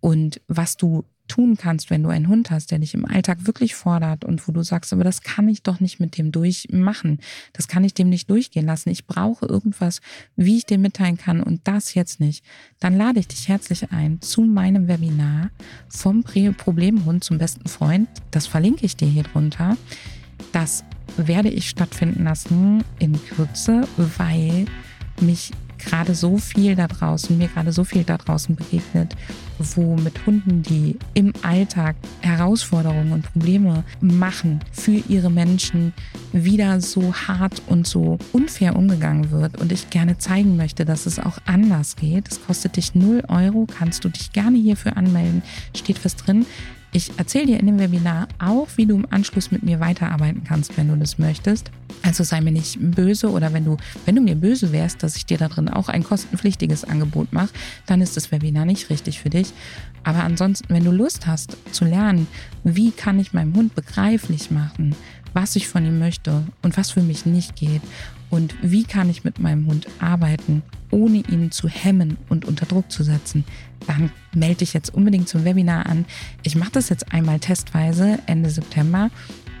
und 0.00 0.40
was 0.48 0.76
du 0.76 1.04
tun 1.28 1.56
kannst, 1.56 1.90
wenn 1.90 2.02
du 2.02 2.08
einen 2.08 2.28
Hund 2.28 2.50
hast, 2.50 2.70
der 2.70 2.78
dich 2.78 2.94
im 2.94 3.04
Alltag 3.04 3.46
wirklich 3.46 3.74
fordert 3.74 4.24
und 4.24 4.46
wo 4.46 4.52
du 4.52 4.62
sagst, 4.62 4.92
aber 4.92 5.04
das 5.04 5.22
kann 5.22 5.48
ich 5.48 5.62
doch 5.62 5.80
nicht 5.80 6.00
mit 6.00 6.18
dem 6.18 6.32
durchmachen. 6.32 7.20
Das 7.52 7.68
kann 7.68 7.84
ich 7.84 7.94
dem 7.94 8.08
nicht 8.08 8.28
durchgehen 8.28 8.66
lassen. 8.66 8.90
Ich 8.90 9.06
brauche 9.06 9.46
irgendwas, 9.46 10.00
wie 10.36 10.58
ich 10.58 10.66
dem 10.66 10.82
mitteilen 10.82 11.16
kann 11.16 11.42
und 11.42 11.60
das 11.64 11.94
jetzt 11.94 12.20
nicht. 12.20 12.44
Dann 12.80 12.96
lade 12.96 13.20
ich 13.20 13.28
dich 13.28 13.48
herzlich 13.48 13.92
ein 13.92 14.20
zu 14.20 14.42
meinem 14.42 14.88
Webinar 14.88 15.50
vom 15.88 16.22
Problemhund 16.22 17.24
zum 17.24 17.38
besten 17.38 17.68
Freund. 17.68 18.08
Das 18.30 18.46
verlinke 18.46 18.84
ich 18.84 18.96
dir 18.96 19.08
hier 19.08 19.24
drunter. 19.24 19.76
Das 20.52 20.84
werde 21.16 21.50
ich 21.50 21.68
stattfinden 21.68 22.24
lassen 22.24 22.84
in 22.98 23.22
Kürze, 23.24 23.86
weil 23.96 24.66
mich 25.20 25.52
gerade 25.84 26.14
so 26.14 26.38
viel 26.38 26.76
da 26.76 26.88
draußen, 26.88 27.36
mir 27.36 27.48
gerade 27.48 27.72
so 27.72 27.84
viel 27.84 28.04
da 28.04 28.16
draußen 28.16 28.56
begegnet, 28.56 29.16
wo 29.58 29.96
mit 29.96 30.26
Hunden, 30.26 30.62
die 30.62 30.98
im 31.14 31.32
Alltag 31.42 31.96
Herausforderungen 32.20 33.12
und 33.12 33.32
Probleme 33.32 33.84
machen 34.00 34.60
für 34.72 35.02
ihre 35.08 35.30
Menschen, 35.30 35.92
wieder 36.32 36.80
so 36.80 37.14
hart 37.14 37.62
und 37.66 37.86
so 37.86 38.18
unfair 38.32 38.76
umgegangen 38.76 39.30
wird 39.30 39.60
und 39.60 39.72
ich 39.72 39.90
gerne 39.90 40.18
zeigen 40.18 40.56
möchte, 40.56 40.84
dass 40.84 41.06
es 41.06 41.18
auch 41.18 41.38
anders 41.44 41.96
geht. 41.96 42.28
Es 42.30 42.44
kostet 42.44 42.76
dich 42.76 42.94
0 42.94 43.24
Euro, 43.28 43.66
kannst 43.66 44.04
du 44.04 44.08
dich 44.08 44.32
gerne 44.32 44.58
hierfür 44.58 44.96
anmelden, 44.96 45.42
steht 45.74 45.98
fest 45.98 46.24
drin. 46.26 46.46
Ich 46.94 47.10
erzähle 47.16 47.46
dir 47.46 47.58
in 47.58 47.64
dem 47.64 47.78
Webinar 47.78 48.28
auch, 48.38 48.68
wie 48.76 48.84
du 48.84 48.94
im 48.94 49.06
Anschluss 49.10 49.50
mit 49.50 49.62
mir 49.62 49.80
weiterarbeiten 49.80 50.44
kannst, 50.44 50.76
wenn 50.76 50.88
du 50.88 50.96
das 50.96 51.18
möchtest. 51.18 51.70
Also 52.02 52.22
sei 52.22 52.42
mir 52.42 52.52
nicht 52.52 52.76
böse 52.78 53.30
oder 53.30 53.54
wenn 53.54 53.64
du, 53.64 53.78
wenn 54.04 54.14
du 54.14 54.20
mir 54.20 54.34
böse 54.34 54.72
wärst, 54.72 55.02
dass 55.02 55.16
ich 55.16 55.24
dir 55.24 55.38
da 55.38 55.48
drin 55.48 55.70
auch 55.70 55.88
ein 55.88 56.04
kostenpflichtiges 56.04 56.84
Angebot 56.84 57.32
mache, 57.32 57.48
dann 57.86 58.02
ist 58.02 58.18
das 58.18 58.30
Webinar 58.30 58.66
nicht 58.66 58.90
richtig 58.90 59.20
für 59.20 59.30
dich. 59.30 59.54
Aber 60.04 60.22
ansonsten, 60.22 60.68
wenn 60.68 60.84
du 60.84 60.90
Lust 60.90 61.26
hast 61.26 61.56
zu 61.72 61.86
lernen, 61.86 62.26
wie 62.62 62.90
kann 62.90 63.18
ich 63.18 63.32
meinem 63.32 63.54
Hund 63.54 63.74
begreiflich 63.74 64.50
machen, 64.50 64.94
was 65.32 65.56
ich 65.56 65.68
von 65.68 65.86
ihm 65.86 65.98
möchte 65.98 66.42
und 66.60 66.76
was 66.76 66.90
für 66.90 67.02
mich 67.02 67.24
nicht 67.24 67.56
geht 67.56 67.80
und 68.32 68.54
wie 68.62 68.84
kann 68.84 69.10
ich 69.10 69.24
mit 69.24 69.40
meinem 69.40 69.66
Hund 69.66 69.88
arbeiten, 69.98 70.62
ohne 70.90 71.18
ihn 71.18 71.50
zu 71.50 71.68
hemmen 71.68 72.16
und 72.30 72.46
unter 72.46 72.64
Druck 72.64 72.90
zu 72.90 73.02
setzen, 73.02 73.44
dann 73.86 74.10
melde 74.34 74.56
dich 74.56 74.72
jetzt 74.72 74.94
unbedingt 74.94 75.28
zum 75.28 75.44
Webinar 75.44 75.84
an. 75.84 76.06
Ich 76.42 76.56
mache 76.56 76.72
das 76.72 76.88
jetzt 76.88 77.12
einmal 77.12 77.40
testweise 77.40 78.20
Ende 78.24 78.48
September 78.48 79.10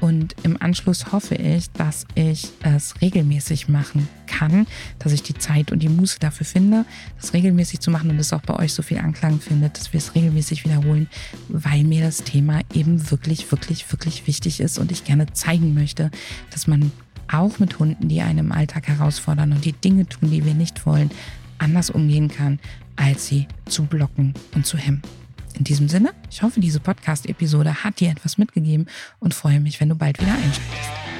und 0.00 0.34
im 0.42 0.60
Anschluss 0.60 1.12
hoffe 1.12 1.34
ich, 1.34 1.70
dass 1.72 2.06
ich 2.14 2.48
es 2.62 2.98
regelmäßig 3.02 3.68
machen 3.68 4.08
kann, 4.26 4.66
dass 4.98 5.12
ich 5.12 5.22
die 5.22 5.34
Zeit 5.34 5.70
und 5.70 5.80
die 5.80 5.90
Muße 5.90 6.18
dafür 6.18 6.46
finde, 6.46 6.86
das 7.20 7.34
regelmäßig 7.34 7.80
zu 7.80 7.90
machen 7.90 8.08
und 8.08 8.18
es 8.18 8.32
auch 8.32 8.40
bei 8.40 8.58
euch 8.58 8.72
so 8.72 8.82
viel 8.82 9.00
Anklang 9.00 9.38
findet, 9.38 9.78
dass 9.78 9.92
wir 9.92 9.98
es 9.98 10.14
regelmäßig 10.14 10.64
wiederholen, 10.64 11.08
weil 11.48 11.84
mir 11.84 12.02
das 12.02 12.24
Thema 12.24 12.62
eben 12.72 13.10
wirklich, 13.10 13.52
wirklich, 13.52 13.92
wirklich 13.92 14.26
wichtig 14.26 14.60
ist 14.60 14.78
und 14.78 14.90
ich 14.90 15.04
gerne 15.04 15.30
zeigen 15.34 15.74
möchte, 15.74 16.10
dass 16.50 16.66
man 16.66 16.90
auch 17.32 17.58
mit 17.58 17.78
Hunden, 17.78 18.08
die 18.08 18.22
einen 18.22 18.38
im 18.38 18.52
Alltag 18.52 18.88
herausfordern 18.88 19.52
und 19.52 19.64
die 19.64 19.72
Dinge 19.72 20.06
tun, 20.06 20.30
die 20.30 20.44
wir 20.44 20.54
nicht 20.54 20.86
wollen, 20.86 21.10
anders 21.58 21.90
umgehen 21.90 22.28
kann, 22.28 22.58
als 22.96 23.26
sie 23.26 23.46
zu 23.66 23.84
blocken 23.84 24.34
und 24.54 24.66
zu 24.66 24.76
hemmen. 24.76 25.02
In 25.54 25.64
diesem 25.64 25.88
Sinne, 25.88 26.12
ich 26.30 26.42
hoffe, 26.42 26.60
diese 26.60 26.80
Podcast-Episode 26.80 27.84
hat 27.84 28.00
dir 28.00 28.10
etwas 28.10 28.38
mitgegeben 28.38 28.86
und 29.20 29.34
freue 29.34 29.60
mich, 29.60 29.80
wenn 29.80 29.90
du 29.90 29.94
bald 29.94 30.20
wieder 30.20 30.32
einschaltest. 30.32 31.11